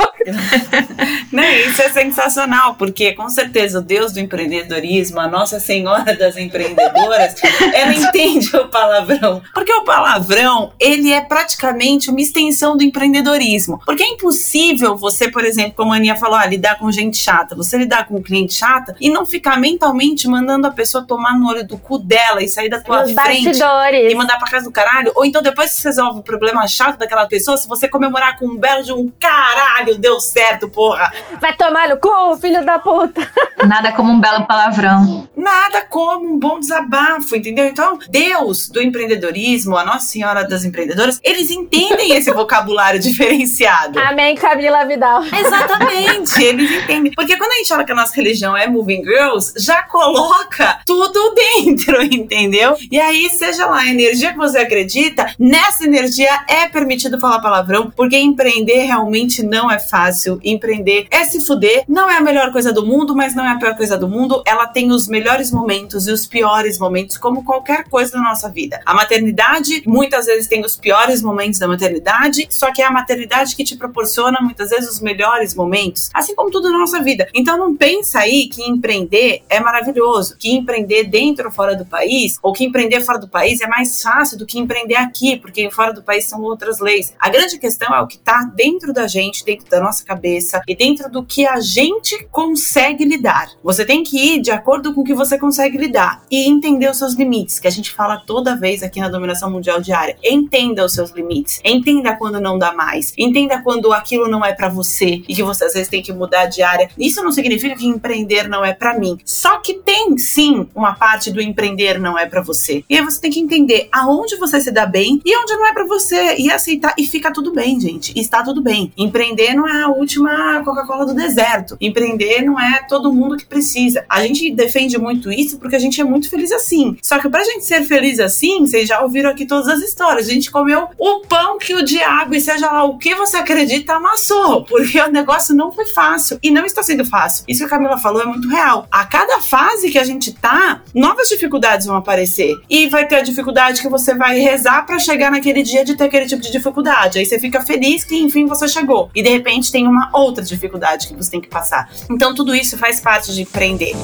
né, 1.32 1.60
isso 1.62 1.80
é 1.82 1.88
sensacional, 1.88 2.74
porque 2.74 3.12
com 3.12 3.28
certeza 3.28 3.78
o 3.78 3.82
Deus 3.82 4.12
do 4.12 4.20
empreendedorismo, 4.20 5.20
a 5.20 5.28
Nossa 5.28 5.58
Senhora 5.60 6.16
das 6.16 6.36
Empreendedoras, 6.36 7.34
ela 7.72 7.94
entende 7.94 8.54
o 8.56 8.68
palavrão. 8.68 9.42
Porque 9.54 9.72
o 9.72 9.84
palavrão, 9.84 10.72
ele 10.78 11.12
é 11.12 11.20
praticamente 11.20 12.10
uma 12.10 12.20
extensão 12.20 12.76
do 12.76 12.82
empreendedorismo. 12.82 13.80
Porque 13.84 14.02
é 14.02 14.08
impossível 14.08 14.96
você, 14.96 15.30
por 15.30 15.44
exemplo, 15.44 15.74
como 15.76 15.92
a 15.92 15.96
Aninha 15.96 16.16
falou, 16.16 16.36
ah, 16.36 16.46
lidar 16.46 16.78
com 16.78 16.90
gente 16.90 17.16
chata, 17.16 17.54
você 17.54 17.78
lidar 17.78 18.06
com 18.06 18.16
um 18.16 18.22
cliente 18.22 18.54
chata 18.54 18.94
e 19.00 19.10
não 19.10 19.24
ficar 19.24 19.58
mentalmente 19.58 20.28
mandando 20.28 20.66
a 20.66 20.70
pessoa 20.70 21.04
tomar 21.04 21.38
no 21.38 21.48
olho 21.48 21.66
do 21.66 21.71
cu 21.78 21.98
dela 21.98 22.42
e 22.42 22.48
sair 22.48 22.68
da 22.68 22.80
tua 22.80 23.02
Nos 23.02 23.12
frente 23.12 23.44
bastidores. 23.46 24.12
e 24.12 24.14
mandar 24.14 24.38
pra 24.38 24.50
casa 24.50 24.64
do 24.64 24.72
caralho. 24.72 25.12
Ou 25.14 25.24
então 25.24 25.42
depois 25.42 25.70
que 25.74 25.80
você 25.80 25.88
resolve 25.88 26.20
o 26.20 26.22
problema 26.22 26.66
chato 26.66 26.98
daquela 26.98 27.26
pessoa, 27.26 27.56
se 27.56 27.68
você 27.68 27.88
comemorar 27.88 28.38
com 28.38 28.46
um 28.46 28.56
belo 28.56 28.82
de 28.82 28.92
um 28.92 29.10
caralho, 29.20 29.98
deu 29.98 30.20
certo, 30.20 30.68
porra. 30.68 31.12
Vai 31.40 31.54
tomar 31.56 31.88
no 31.88 31.96
cu, 31.98 32.36
filho 32.38 32.64
da 32.64 32.78
puta. 32.78 33.20
Nada 33.66 33.92
como 33.92 34.12
um 34.12 34.20
belo 34.20 34.46
palavrão. 34.46 35.28
Nada 35.36 35.82
como 35.88 36.26
um 36.34 36.38
bom 36.38 36.58
desabafo, 36.58 37.36
entendeu? 37.36 37.66
Então, 37.66 37.98
Deus 38.08 38.68
do 38.68 38.82
empreendedorismo, 38.82 39.76
a 39.76 39.84
Nossa 39.84 40.06
Senhora 40.06 40.44
das 40.46 40.64
Empreendedoras, 40.64 41.20
eles 41.22 41.50
entendem 41.50 42.12
esse 42.16 42.30
vocabulário 42.32 42.98
diferenciado. 43.00 43.98
Amém, 43.98 44.34
Camila 44.34 44.84
Vidal. 44.84 45.22
Exatamente, 45.24 46.42
eles 46.42 46.70
entendem. 46.70 47.12
Porque 47.14 47.36
quando 47.36 47.52
a 47.52 47.56
gente 47.56 47.68
fala 47.68 47.84
que 47.84 47.92
a 47.92 47.94
nossa 47.94 48.14
religião 48.14 48.56
é 48.56 48.66
Moving 48.66 49.02
Girls, 49.04 49.52
já 49.58 49.82
coloca 49.84 50.80
tudo 50.86 51.34
dentro, 51.34 51.51
entendeu? 52.12 52.76
E 52.90 53.00
aí, 53.00 53.28
seja 53.30 53.66
lá 53.66 53.80
a 53.80 53.88
energia 53.88 54.32
que 54.32 54.38
você 54.38 54.58
acredita, 54.58 55.34
nessa 55.38 55.84
energia 55.84 56.30
é 56.48 56.68
permitido 56.68 57.18
falar 57.18 57.40
palavrão, 57.40 57.90
porque 57.94 58.16
empreender 58.16 58.84
realmente 58.84 59.42
não 59.42 59.70
é 59.70 59.78
fácil. 59.78 60.40
Empreender 60.42 61.06
é 61.10 61.24
se 61.24 61.44
fuder, 61.44 61.84
não 61.88 62.08
é 62.08 62.16
a 62.16 62.20
melhor 62.20 62.52
coisa 62.52 62.72
do 62.72 62.84
mundo, 62.84 63.14
mas 63.14 63.34
não 63.34 63.44
é 63.44 63.50
a 63.50 63.56
pior 63.56 63.76
coisa 63.76 63.96
do 63.96 64.08
mundo. 64.08 64.42
Ela 64.46 64.66
tem 64.66 64.90
os 64.90 65.08
melhores 65.08 65.50
momentos 65.50 66.06
e 66.06 66.12
os 66.12 66.26
piores 66.26 66.78
momentos, 66.78 67.16
como 67.16 67.44
qualquer 67.44 67.84
coisa 67.88 68.12
da 68.12 68.20
nossa 68.20 68.48
vida. 68.48 68.80
A 68.86 68.94
maternidade, 68.94 69.82
muitas 69.86 70.26
vezes, 70.26 70.46
tem 70.46 70.64
os 70.64 70.76
piores 70.76 71.22
momentos 71.22 71.58
da 71.58 71.68
maternidade, 71.68 72.46
só 72.50 72.72
que 72.72 72.82
é 72.82 72.86
a 72.86 72.90
maternidade 72.90 73.54
que 73.56 73.64
te 73.64 73.76
proporciona, 73.76 74.40
muitas 74.40 74.70
vezes, 74.70 74.90
os 74.90 75.00
melhores 75.00 75.54
momentos, 75.54 76.10
assim 76.14 76.34
como 76.34 76.50
tudo 76.50 76.70
na 76.70 76.78
nossa 76.78 77.02
vida. 77.02 77.28
Então, 77.34 77.58
não 77.58 77.76
pensa 77.76 78.20
aí 78.20 78.48
que 78.48 78.62
empreender 78.62 79.42
é 79.48 79.60
maravilhoso, 79.60 80.36
que 80.38 80.50
empreender 80.50 81.04
dentro 81.04 81.41
ou 81.46 81.52
fora 81.52 81.76
do 81.76 81.84
país, 81.84 82.38
ou 82.42 82.52
que 82.52 82.64
empreender 82.64 83.00
fora 83.00 83.18
do 83.18 83.28
país 83.28 83.60
é 83.60 83.66
mais 83.66 84.02
fácil 84.02 84.38
do 84.38 84.46
que 84.46 84.58
empreender 84.58 84.96
aqui, 84.96 85.36
porque 85.36 85.70
fora 85.70 85.92
do 85.92 86.02
país 86.02 86.28
são 86.28 86.42
outras 86.42 86.80
leis. 86.80 87.14
A 87.18 87.28
grande 87.28 87.58
questão 87.58 87.94
é 87.94 88.00
o 88.00 88.06
que 88.06 88.16
está 88.16 88.44
dentro 88.54 88.92
da 88.92 89.06
gente, 89.06 89.44
dentro 89.44 89.68
da 89.68 89.80
nossa 89.80 90.04
cabeça 90.04 90.62
e 90.66 90.74
dentro 90.74 91.10
do 91.10 91.24
que 91.24 91.46
a 91.46 91.60
gente 91.60 92.26
consegue 92.30 93.04
lidar. 93.04 93.48
Você 93.62 93.84
tem 93.84 94.02
que 94.02 94.16
ir 94.16 94.40
de 94.40 94.50
acordo 94.50 94.94
com 94.94 95.00
o 95.00 95.04
que 95.04 95.14
você 95.14 95.38
consegue 95.38 95.78
lidar 95.78 96.22
e 96.30 96.48
entender 96.48 96.90
os 96.90 96.98
seus 96.98 97.14
limites, 97.14 97.58
que 97.58 97.68
a 97.68 97.70
gente 97.70 97.90
fala 97.90 98.22
toda 98.26 98.56
vez 98.56 98.82
aqui 98.82 99.00
na 99.00 99.08
Dominação 99.08 99.50
Mundial 99.50 99.80
Diária. 99.80 100.16
Entenda 100.22 100.84
os 100.84 100.94
seus 100.94 101.10
limites, 101.10 101.60
entenda 101.64 102.16
quando 102.16 102.40
não 102.40 102.58
dá 102.58 102.72
mais, 102.72 103.12
entenda 103.18 103.60
quando 103.62 103.92
aquilo 103.92 104.28
não 104.28 104.44
é 104.44 104.52
para 104.52 104.68
você 104.68 105.22
e 105.28 105.34
que 105.34 105.42
você 105.42 105.64
às 105.64 105.72
vezes 105.72 105.88
tem 105.88 106.02
que 106.02 106.12
mudar 106.12 106.46
de 106.46 106.62
área. 106.62 106.88
Isso 106.98 107.22
não 107.22 107.32
significa 107.32 107.76
que 107.76 107.86
empreender 107.86 108.48
não 108.48 108.64
é 108.64 108.72
para 108.72 108.98
mim. 108.98 109.18
Só 109.24 109.58
que 109.60 109.74
tem 109.74 110.16
sim 110.18 110.68
uma 110.74 110.94
parte 110.94 111.30
do 111.32 111.40
empreender 111.40 111.98
não 111.98 112.18
é 112.18 112.26
para 112.26 112.42
você. 112.42 112.84
E 112.88 112.96
aí 112.96 113.04
você 113.04 113.20
tem 113.20 113.30
que 113.30 113.40
entender 113.40 113.88
aonde 113.92 114.36
você 114.36 114.60
se 114.60 114.70
dá 114.70 114.86
bem 114.86 115.20
e 115.24 115.36
onde 115.36 115.52
não 115.54 115.66
é 115.66 115.72
para 115.72 115.84
você 115.84 116.36
e 116.36 116.50
aceitar 116.50 116.94
e 116.98 117.06
fica 117.06 117.32
tudo 117.32 117.52
bem, 117.52 117.80
gente. 117.80 118.12
E 118.16 118.20
está 118.20 118.42
tudo 118.42 118.62
bem. 118.62 118.92
Empreender 118.96 119.54
não 119.54 119.68
é 119.68 119.82
a 119.82 119.88
última 119.88 120.62
Coca-Cola 120.64 121.06
do 121.06 121.14
deserto. 121.14 121.76
Empreender 121.80 122.42
não 122.42 122.58
é 122.60 122.84
todo 122.88 123.12
mundo 123.12 123.36
que 123.36 123.46
precisa. 123.46 124.04
A 124.08 124.22
gente 124.22 124.50
defende 124.52 124.98
muito 124.98 125.32
isso 125.32 125.58
porque 125.58 125.76
a 125.76 125.78
gente 125.78 126.00
é 126.00 126.04
muito 126.04 126.28
feliz 126.28 126.52
assim. 126.52 126.96
Só 127.02 127.18
que 127.18 127.28
pra 127.28 127.44
gente 127.44 127.64
ser 127.64 127.84
feliz 127.84 128.20
assim, 128.20 128.66
vocês 128.66 128.88
já 128.88 129.00
ouviram 129.00 129.30
aqui 129.30 129.46
todas 129.46 129.68
as 129.68 129.80
histórias. 129.80 130.28
A 130.28 130.32
gente 130.32 130.50
comeu 130.50 130.88
o 130.98 131.20
pão 131.20 131.58
que 131.58 131.74
o 131.74 131.84
diabo 131.84 132.34
e 132.34 132.40
seja 132.40 132.70
lá 132.70 132.84
o 132.84 132.98
que 132.98 133.14
você 133.14 133.36
acredita 133.36 133.94
amassou, 133.94 134.64
porque 134.64 135.00
o 135.00 135.10
negócio 135.10 135.54
não 135.54 135.72
foi 135.72 135.86
fácil 135.86 136.38
e 136.42 136.50
não 136.50 136.64
está 136.64 136.82
sendo 136.82 137.04
fácil. 137.04 137.44
Isso 137.48 137.60
que 137.60 137.66
a 137.66 137.68
Camila 137.68 137.98
falou 137.98 138.22
é 138.22 138.26
muito 138.26 138.48
real. 138.48 138.86
A 138.90 139.04
cada 139.04 139.40
fase 139.40 139.90
que 139.90 139.98
a 139.98 140.04
gente 140.04 140.32
tá, 140.32 140.82
novas 140.94 141.21
dificuldades 141.28 141.86
vão 141.86 141.96
aparecer. 141.96 142.56
E 142.68 142.88
vai 142.88 143.06
ter 143.06 143.16
a 143.16 143.22
dificuldade 143.22 143.80
que 143.80 143.88
você 143.88 144.14
vai 144.14 144.38
rezar 144.38 144.84
para 144.86 144.98
chegar 144.98 145.30
naquele 145.30 145.62
dia 145.62 145.84
de 145.84 145.96
ter 145.96 146.04
aquele 146.04 146.26
tipo 146.26 146.42
de 146.42 146.50
dificuldade. 146.50 147.18
Aí 147.18 147.26
você 147.26 147.38
fica 147.38 147.60
feliz 147.60 148.04
que 148.04 148.16
enfim 148.16 148.46
você 148.46 148.68
chegou. 148.68 149.10
E 149.14 149.22
de 149.22 149.28
repente 149.28 149.70
tem 149.70 149.86
uma 149.86 150.10
outra 150.12 150.42
dificuldade 150.42 151.08
que 151.08 151.14
você 151.14 151.30
tem 151.30 151.40
que 151.40 151.48
passar. 151.48 151.90
Então 152.10 152.34
tudo 152.34 152.54
isso 152.54 152.76
faz 152.76 153.00
parte 153.00 153.32
de 153.34 153.42
empreender. 153.42 153.94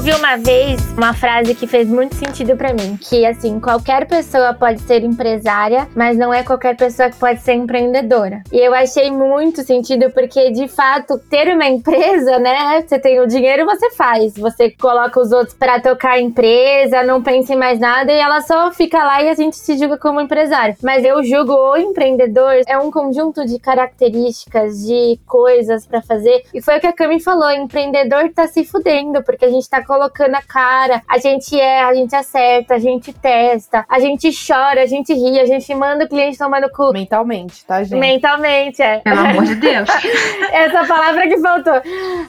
ouvi 0.00 0.12
uma 0.14 0.36
vez 0.38 0.80
uma 1.00 1.14
frase 1.14 1.54
que 1.54 1.66
fez 1.66 1.88
muito 1.88 2.14
sentido 2.14 2.54
para 2.58 2.74
mim, 2.74 2.98
que 3.00 3.24
assim, 3.24 3.58
qualquer 3.58 4.06
pessoa 4.06 4.52
pode 4.52 4.82
ser 4.82 5.02
empresária, 5.02 5.88
mas 5.96 6.18
não 6.18 6.32
é 6.32 6.42
qualquer 6.42 6.76
pessoa 6.76 7.08
que 7.08 7.16
pode 7.16 7.40
ser 7.40 7.54
empreendedora. 7.54 8.42
E 8.52 8.58
eu 8.58 8.74
achei 8.74 9.10
muito 9.10 9.62
sentido 9.62 10.10
porque 10.10 10.50
de 10.50 10.68
fato 10.68 11.18
ter 11.18 11.54
uma 11.54 11.66
empresa, 11.66 12.38
né? 12.38 12.84
Você 12.86 12.98
tem 12.98 13.18
o 13.18 13.26
dinheiro, 13.26 13.64
você 13.64 13.90
faz, 13.92 14.34
você 14.34 14.72
coloca 14.72 15.18
os 15.18 15.32
outros 15.32 15.56
para 15.56 15.80
tocar 15.80 16.12
a 16.16 16.20
empresa, 16.20 17.02
não 17.02 17.22
pensa 17.22 17.54
em 17.54 17.56
mais 17.56 17.80
nada 17.80 18.12
e 18.12 18.18
ela 18.18 18.42
só 18.42 18.70
fica 18.70 19.02
lá 19.02 19.22
e 19.22 19.30
a 19.30 19.34
gente 19.34 19.56
se 19.56 19.78
julga 19.78 19.96
como 19.96 20.20
empresário. 20.20 20.76
Mas 20.82 21.02
eu 21.02 21.24
julgo 21.24 21.54
o 21.54 21.78
empreendedor 21.78 22.60
é 22.66 22.76
um 22.76 22.90
conjunto 22.90 23.46
de 23.46 23.58
características, 23.58 24.84
de 24.84 25.18
coisas 25.26 25.86
para 25.86 26.02
fazer. 26.02 26.42
E 26.52 26.60
foi 26.60 26.76
o 26.76 26.80
que 26.80 26.86
a 26.86 26.92
Cami 26.92 27.20
falou, 27.20 27.50
empreendedor 27.50 28.30
tá 28.34 28.46
se 28.46 28.64
fudendo 28.64 29.22
porque 29.22 29.46
a 29.46 29.50
gente 29.50 29.66
tá 29.66 29.82
colocando 29.82 30.34
a 30.34 30.42
cara, 30.42 30.89
a 31.08 31.18
gente 31.18 31.58
erra, 31.58 31.88
a 31.88 31.94
gente 31.94 32.14
acerta, 32.14 32.74
a 32.74 32.78
gente 32.78 33.12
testa, 33.12 33.84
a 33.88 33.98
gente 33.98 34.30
chora, 34.30 34.82
a 34.82 34.86
gente 34.86 35.12
ri, 35.12 35.38
a 35.38 35.46
gente 35.46 35.74
manda 35.74 36.04
o 36.04 36.08
cliente 36.08 36.38
tomar 36.38 36.60
no 36.60 36.70
cu. 36.70 36.92
Mentalmente, 36.92 37.64
tá, 37.64 37.82
gente? 37.82 37.98
Mentalmente, 37.98 38.82
é. 38.82 38.98
Pelo 38.98 39.20
amor 39.20 39.44
de 39.44 39.54
Deus. 39.56 39.88
Essa 40.52 40.86
palavra 40.86 41.28
que 41.28 41.38
faltou. 41.38 41.80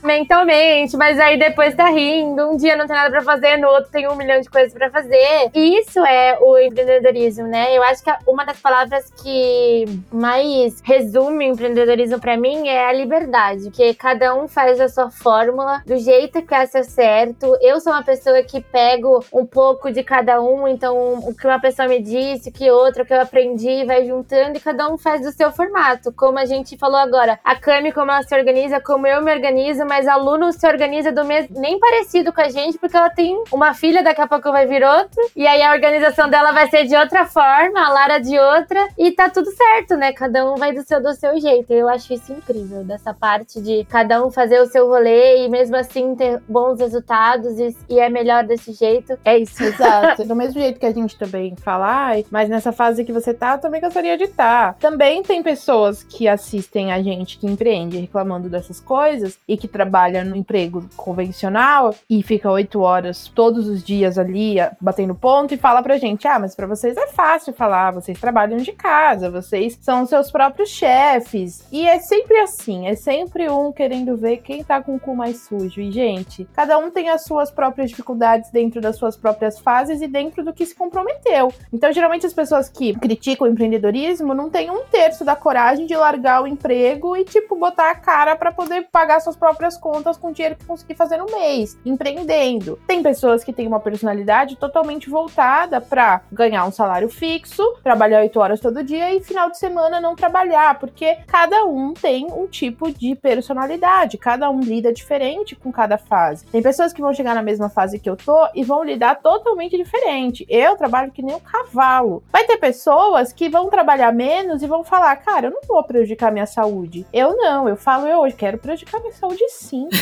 Mentalmente, 0.03 0.95
mas 0.97 1.19
aí 1.19 1.37
depois 1.37 1.75
tá 1.75 1.89
rindo, 1.89 2.49
um 2.49 2.57
dia 2.57 2.75
não 2.75 2.87
tem 2.87 2.95
nada 2.95 3.09
pra 3.09 3.21
fazer, 3.21 3.57
no 3.57 3.67
outro 3.67 3.91
tem 3.91 4.07
um 4.07 4.15
milhão 4.15 4.39
de 4.41 4.49
coisas 4.49 4.73
pra 4.73 4.89
fazer. 4.89 5.49
E 5.53 5.79
isso 5.79 5.99
é 6.05 6.37
o 6.39 6.57
empreendedorismo, 6.57 7.47
né? 7.47 7.75
Eu 7.75 7.83
acho 7.83 8.03
que 8.03 8.11
uma 8.27 8.45
das 8.45 8.59
palavras 8.59 9.11
que 9.21 9.85
mais 10.11 10.81
resume 10.83 11.49
o 11.49 11.53
empreendedorismo 11.53 12.19
pra 12.19 12.37
mim 12.37 12.67
é 12.67 12.87
a 12.87 12.93
liberdade, 12.93 13.69
que 13.71 13.93
cada 13.93 14.35
um 14.35 14.47
faz 14.47 14.79
a 14.79 14.87
sua 14.87 15.09
fórmula 15.09 15.81
do 15.85 15.97
jeito 15.97 16.41
que 16.41 16.53
acha 16.53 16.83
certo, 16.83 17.57
eu 17.61 17.79
sou 17.79 17.93
uma 17.93 18.03
pessoa 18.03 18.40
que 18.43 18.61
pego 18.61 19.23
um 19.33 19.45
pouco 19.45 19.91
de 19.91 20.03
cada 20.03 20.41
um, 20.41 20.67
então 20.67 21.19
o 21.19 21.35
que 21.35 21.47
uma 21.47 21.59
pessoa 21.59 21.87
me 21.87 22.01
disse, 22.01 22.49
o 22.49 22.51
que 22.51 22.69
outra, 22.71 23.03
o 23.03 23.05
que 23.05 23.13
eu 23.13 23.21
aprendi, 23.21 23.83
vai 23.85 24.05
juntando 24.05 24.57
e 24.57 24.59
cada 24.59 24.89
um 24.89 24.97
faz 24.97 25.21
do 25.21 25.31
seu 25.31 25.51
formato. 25.51 26.11
Como 26.13 26.39
a 26.39 26.45
gente 26.45 26.77
falou 26.77 26.99
agora, 26.99 27.39
a 27.43 27.55
Cami, 27.55 27.91
como 27.91 28.11
ela 28.11 28.23
se 28.23 28.35
organiza, 28.35 28.79
como 28.79 29.07
eu 29.07 29.21
me 29.23 29.33
organizo, 29.33 29.85
mas 29.85 30.07
aluno 30.07 30.51
se 30.51 30.67
organiza 30.67 31.11
do 31.11 31.25
mesmo, 31.25 31.59
nem 31.59 31.79
parecido 31.79 32.31
com 32.33 32.41
a 32.41 32.49
gente, 32.49 32.77
porque 32.77 32.95
ela 32.95 33.09
tem 33.09 33.43
uma 33.51 33.73
filha, 33.73 34.03
daqui 34.03 34.21
a 34.21 34.27
pouco 34.27 34.51
vai 34.51 34.65
vir 34.65 34.83
outro, 34.83 35.21
e 35.35 35.45
aí 35.45 35.61
a 35.61 35.71
organização 35.71 36.29
dela 36.29 36.51
vai 36.51 36.69
ser 36.69 36.85
de 36.85 36.95
outra 36.95 37.25
forma, 37.25 37.85
a 37.85 37.89
Lara 37.89 38.19
de 38.19 38.37
outra, 38.37 38.87
e 38.97 39.11
tá 39.11 39.29
tudo 39.29 39.49
certo, 39.51 39.95
né? 39.95 40.13
Cada 40.13 40.49
um 40.49 40.55
vai 40.55 40.73
do 40.73 40.83
seu, 40.83 41.01
do 41.01 41.13
seu 41.13 41.39
jeito. 41.39 41.71
Eu 41.71 41.87
acho 41.89 42.13
isso 42.13 42.31
incrível, 42.31 42.83
dessa 42.83 43.13
parte 43.13 43.61
de 43.61 43.85
cada 43.85 44.23
um 44.23 44.31
fazer 44.31 44.59
o 44.61 44.65
seu 44.65 44.87
rolê 44.87 45.45
e 45.45 45.49
mesmo 45.49 45.75
assim 45.75 46.15
ter 46.15 46.41
bons 46.47 46.79
resultados 46.79 47.59
e, 47.89 47.99
é 47.99 48.09
melhor 48.09 48.30
desse 48.41 48.71
jeito. 48.71 49.19
É 49.25 49.37
isso. 49.37 49.61
Exato. 49.61 50.23
Do 50.23 50.35
mesmo 50.35 50.61
jeito 50.61 50.79
que 50.79 50.85
a 50.85 50.93
gente 50.93 51.17
também 51.17 51.55
fala, 51.57 52.13
mas 52.31 52.47
nessa 52.47 52.71
fase 52.71 53.03
que 53.03 53.11
você 53.11 53.33
tá, 53.33 53.53
eu 53.53 53.57
também 53.59 53.81
gostaria 53.81 54.17
de 54.17 54.23
estar. 54.23 54.73
Tá. 54.73 54.79
Também 54.79 55.21
tem 55.21 55.43
pessoas 55.43 56.03
que 56.03 56.27
assistem 56.27 56.93
a 56.93 57.01
gente 57.01 57.37
que 57.37 57.45
empreende 57.45 57.97
reclamando 57.97 58.47
dessas 58.47 58.79
coisas 58.79 59.37
e 59.47 59.57
que 59.57 59.67
trabalha 59.67 60.23
no 60.23 60.35
emprego 60.35 60.85
convencional 60.95 61.93
e 62.09 62.23
fica 62.23 62.49
oito 62.49 62.79
horas 62.81 63.27
todos 63.27 63.67
os 63.67 63.83
dias 63.83 64.17
ali 64.17 64.55
batendo 64.79 65.13
ponto 65.13 65.53
e 65.53 65.57
fala 65.57 65.83
pra 65.83 65.97
gente: 65.97 66.27
ah, 66.27 66.39
mas 66.39 66.55
pra 66.55 66.67
vocês 66.67 66.95
é 66.95 67.07
fácil 67.07 67.53
falar, 67.53 67.91
vocês 67.91 68.19
trabalham 68.19 68.57
de 68.57 68.71
casa, 68.71 69.29
vocês 69.29 69.77
são 69.81 70.05
seus 70.05 70.31
próprios 70.31 70.69
chefes. 70.69 71.65
E 71.71 71.87
é 71.87 71.99
sempre 71.99 72.37
assim, 72.39 72.87
é 72.87 72.95
sempre 72.95 73.49
um 73.49 73.71
querendo 73.71 74.15
ver 74.15 74.37
quem 74.37 74.63
tá 74.63 74.81
com 74.81 74.95
o 74.95 74.99
cu 74.99 75.15
mais 75.15 75.41
sujo. 75.41 75.81
E, 75.81 75.91
gente, 75.91 76.47
cada 76.53 76.77
um 76.77 76.89
tem 76.89 77.09
a 77.09 77.17
sua 77.17 77.41
suas 77.41 77.49
próprias 77.49 77.89
dificuldades 77.89 78.20
dentro 78.51 78.81
das 78.81 78.95
suas 78.95 79.15
próprias 79.15 79.59
fases 79.59 80.01
e 80.01 80.07
dentro 80.07 80.43
do 80.43 80.53
que 80.53 80.65
se 80.65 80.75
comprometeu. 80.75 81.53
Então, 81.71 81.91
geralmente, 81.91 82.25
as 82.25 82.33
pessoas 82.33 82.69
que 82.69 82.93
criticam 82.93 83.47
o 83.47 83.51
empreendedorismo 83.51 84.33
não 84.33 84.49
têm 84.49 84.69
um 84.69 84.83
terço 84.85 85.23
da 85.25 85.35
coragem 85.35 85.85
de 85.85 85.95
largar 85.95 86.43
o 86.43 86.47
emprego 86.47 87.15
e, 87.15 87.23
tipo, 87.23 87.55
botar 87.55 87.91
a 87.91 87.95
cara 87.95 88.35
para 88.35 88.51
poder 88.51 88.87
pagar 88.91 89.19
suas 89.19 89.35
próprias 89.35 89.77
contas 89.77 90.17
com 90.17 90.29
o 90.29 90.33
dinheiro 90.33 90.55
que 90.55 90.65
conseguir 90.65 90.95
fazer 90.95 91.17
no 91.17 91.25
mês, 91.25 91.77
empreendendo. 91.85 92.79
Tem 92.87 93.01
pessoas 93.01 93.43
que 93.43 93.53
têm 93.53 93.67
uma 93.67 93.79
personalidade 93.79 94.55
totalmente 94.55 95.09
voltada 95.09 95.79
para 95.81 96.21
ganhar 96.31 96.65
um 96.65 96.71
salário 96.71 97.09
fixo, 97.09 97.63
trabalhar 97.83 98.19
oito 98.19 98.39
horas 98.39 98.59
todo 98.59 98.83
dia 98.83 99.13
e 99.13 99.21
final 99.21 99.49
de 99.49 99.57
semana 99.57 99.99
não 99.99 100.15
trabalhar, 100.15 100.79
porque 100.79 101.17
cada 101.27 101.65
um 101.65 101.93
tem 101.93 102.25
um 102.25 102.47
tipo 102.47 102.91
de 102.91 103.15
personalidade, 103.15 104.17
cada 104.17 104.49
um 104.49 104.59
lida 104.59 104.91
diferente 104.93 105.55
com 105.55 105.71
cada 105.71 105.97
fase. 105.97 106.45
Tem 106.47 106.61
pessoas 106.61 106.93
que 106.93 107.01
vão 107.01 107.13
chegar 107.13 107.33
na 107.33 107.41
mesma 107.41 107.69
fase 107.69 107.99
que 107.99 108.09
eu 108.11 108.17
tô 108.17 108.47
e 108.53 108.63
vão 108.63 108.83
lidar 108.83 109.15
totalmente 109.15 109.77
diferente. 109.77 110.45
Eu 110.49 110.75
trabalho 110.75 111.11
que 111.11 111.21
nem 111.21 111.35
um 111.35 111.39
cavalo. 111.39 112.23
Vai 112.31 112.43
ter 112.43 112.57
pessoas 112.57 113.31
que 113.33 113.49
vão 113.49 113.69
trabalhar 113.69 114.11
menos 114.11 114.61
e 114.61 114.67
vão 114.67 114.83
falar, 114.83 115.15
cara, 115.17 115.47
eu 115.47 115.51
não 115.51 115.61
vou 115.67 115.83
prejudicar 115.83 116.31
minha 116.31 116.45
saúde. 116.45 117.05
Eu 117.13 117.35
não, 117.35 117.67
eu 117.67 117.75
falo, 117.75 118.07
eu 118.07 118.19
hoje 118.19 118.35
quero 118.35 118.57
prejudicar 118.57 118.99
minha 118.99 119.13
saúde 119.13 119.43
sim. 119.49 119.87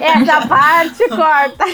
Essa 0.00 0.46
parte 0.46 1.08
corta. 1.08 1.64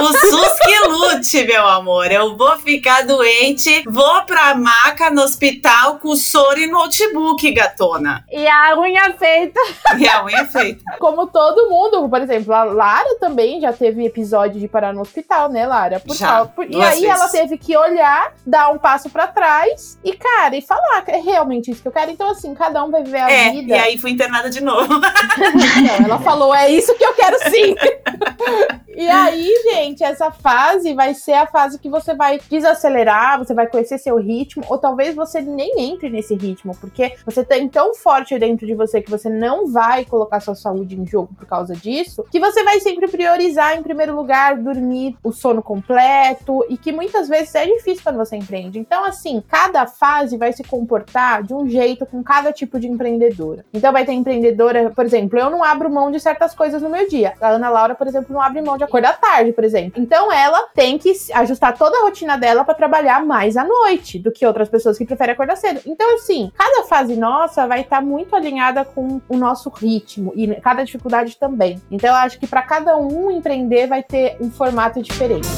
O 0.00 0.06
SUS 0.12 0.58
que 0.64 0.78
lute, 0.88 1.44
meu 1.44 1.66
amor. 1.66 2.10
Eu 2.10 2.36
vou 2.36 2.56
ficar 2.58 3.04
doente, 3.06 3.84
vou 3.86 4.22
pra 4.22 4.54
maca 4.54 5.10
no 5.10 5.22
hospital 5.22 5.98
com 5.98 6.16
soro 6.16 6.58
e 6.58 6.66
notebook, 6.66 7.50
gatona. 7.52 8.24
E 8.30 8.46
a 8.46 8.78
unha 8.78 9.12
feita. 9.14 9.60
E 9.98 10.08
a 10.08 10.24
unha 10.24 10.46
feita. 10.46 10.82
Como 10.98 11.26
todo 11.26 11.68
mundo, 11.68 12.08
por 12.08 12.20
exemplo, 12.20 12.54
a 12.54 12.64
Lara 12.64 13.18
também 13.18 13.60
já 13.60 13.72
teve 13.74 14.04
episódio 14.04 14.60
de 14.60 14.68
parar 14.68 14.92
no 14.92 15.00
hospital, 15.00 15.48
né, 15.48 15.66
Lara? 15.66 16.00
Por 16.00 16.16
já, 16.16 16.44
por... 16.44 16.64
E 16.70 16.76
aí 16.76 17.00
vezes. 17.00 17.04
ela 17.04 17.28
teve 17.28 17.58
que 17.58 17.76
olhar, 17.76 18.32
dar 18.46 18.70
um 18.70 18.78
passo 18.78 19.10
para 19.10 19.26
trás 19.26 19.98
e, 20.02 20.12
cara, 20.14 20.56
e 20.56 20.62
falar 20.62 21.02
que 21.02 21.10
é 21.10 21.20
realmente 21.20 21.70
isso 21.70 21.82
que 21.82 21.88
eu 21.88 21.92
quero. 21.92 22.10
Então, 22.10 22.30
assim, 22.30 22.54
cada 22.54 22.82
um 22.84 22.90
vai 22.90 23.02
viver 23.02 23.18
a 23.18 23.30
é, 23.30 23.50
vida. 23.50 23.74
E 23.74 23.78
aí 23.78 23.98
fui 23.98 24.10
internada 24.10 24.48
de 24.48 24.62
novo. 24.62 24.88
Não, 24.98 26.04
ela 26.04 26.18
falou, 26.20 26.54
é 26.54 26.70
isso 26.70 26.94
que 26.94 27.04
eu 27.04 27.14
quero 27.14 27.38
sim. 27.50 27.74
E 28.96 29.08
aí, 29.08 29.52
gente, 29.64 30.04
essa 30.04 30.30
fase 30.30 30.94
vai 30.94 31.14
ser 31.14 31.34
a 31.34 31.46
fase 31.46 31.78
que 31.78 31.88
você 31.88 32.14
vai 32.14 32.40
desacelerar, 32.48 33.38
você 33.38 33.52
vai 33.52 33.66
conhecer 33.66 33.98
seu 33.98 34.16
ritmo, 34.16 34.64
ou 34.68 34.78
talvez 34.78 35.14
você 35.14 35.40
nem 35.40 35.72
entre 35.78 36.08
nesse 36.08 36.34
ritmo, 36.34 36.76
porque 36.80 37.14
você 37.24 37.44
tem 37.44 37.68
tão 37.68 37.94
forte 37.94 38.38
dentro 38.38 38.66
de 38.66 38.74
você 38.74 39.02
que 39.02 39.10
você 39.10 39.28
não 39.28 39.70
vai 39.72 40.04
colocar 40.04 40.40
sua 40.40 40.54
saúde 40.54 40.98
em 40.98 41.06
jogo 41.06 41.34
por 41.34 41.46
causa 41.46 41.74
disso, 41.74 42.24
que 42.30 42.38
você 42.38 42.62
vai 42.62 42.80
sempre 42.80 43.08
priorizar 43.08 43.76
em 43.76 43.82
primeiro 43.82 44.14
lugar 44.14 44.56
dormir 44.56 45.16
o 45.22 45.32
sono 45.32 45.62
completo 45.62 46.64
e 46.68 46.76
que 46.76 46.92
muitas 46.92 47.28
vezes 47.28 47.54
é 47.54 47.66
difícil 47.66 48.02
quando 48.02 48.16
você 48.16 48.36
empreende. 48.36 48.78
Então, 48.78 49.04
assim, 49.04 49.42
cada 49.48 49.86
fase 49.86 50.36
vai 50.36 50.52
se 50.52 50.62
comportar 50.62 51.42
de 51.42 51.52
um 51.52 51.68
jeito 51.68 52.06
com 52.06 52.22
cada 52.22 52.52
tipo 52.52 52.78
de 52.78 52.86
empreendedora. 52.86 53.64
Então, 53.72 53.92
vai 53.92 54.04
ter 54.04 54.12
empreendedora, 54.12 54.90
por 54.90 55.04
exemplo, 55.04 55.38
eu 55.38 55.50
não 55.50 55.64
abro 55.64 55.90
mão 55.90 56.10
de 56.10 56.20
certas 56.20 56.54
coisas 56.54 56.80
no 56.80 56.88
meu 56.88 57.08
dia. 57.08 57.34
A 57.40 57.48
Ana 57.48 57.70
Laura, 57.70 57.94
por 57.94 58.06
exemplo, 58.06 58.32
não 58.32 58.40
abre 58.40 58.62
mão 58.62 58.76
de 58.76 58.83
de 58.84 58.88
acordar 58.88 59.18
tarde, 59.18 59.52
por 59.52 59.64
exemplo. 59.64 60.00
Então 60.00 60.32
ela 60.32 60.68
tem 60.74 60.98
que 60.98 61.12
ajustar 61.34 61.76
toda 61.76 61.98
a 61.98 62.02
rotina 62.02 62.36
dela 62.36 62.64
para 62.64 62.74
trabalhar 62.74 63.24
mais 63.24 63.56
à 63.56 63.64
noite 63.64 64.18
do 64.18 64.30
que 64.30 64.46
outras 64.46 64.68
pessoas 64.68 64.98
que 64.98 65.04
preferem 65.04 65.32
acordar 65.32 65.56
cedo. 65.56 65.80
Então, 65.86 66.14
assim, 66.14 66.50
cada 66.56 66.84
fase 66.84 67.16
nossa 67.16 67.66
vai 67.66 67.80
estar 67.80 67.96
tá 67.96 68.02
muito 68.02 68.34
alinhada 68.36 68.84
com 68.84 69.20
o 69.28 69.36
nosso 69.36 69.68
ritmo 69.70 70.32
e 70.36 70.46
cada 70.60 70.84
dificuldade 70.84 71.36
também. 71.36 71.80
Então, 71.90 72.10
eu 72.10 72.16
acho 72.16 72.38
que 72.38 72.46
para 72.46 72.62
cada 72.62 72.96
um 72.96 73.30
empreender 73.30 73.86
vai 73.86 74.02
ter 74.02 74.36
um 74.40 74.50
formato 74.50 75.02
diferente. 75.02 75.48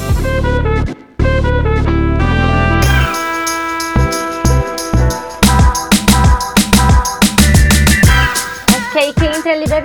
que 1.16 1.16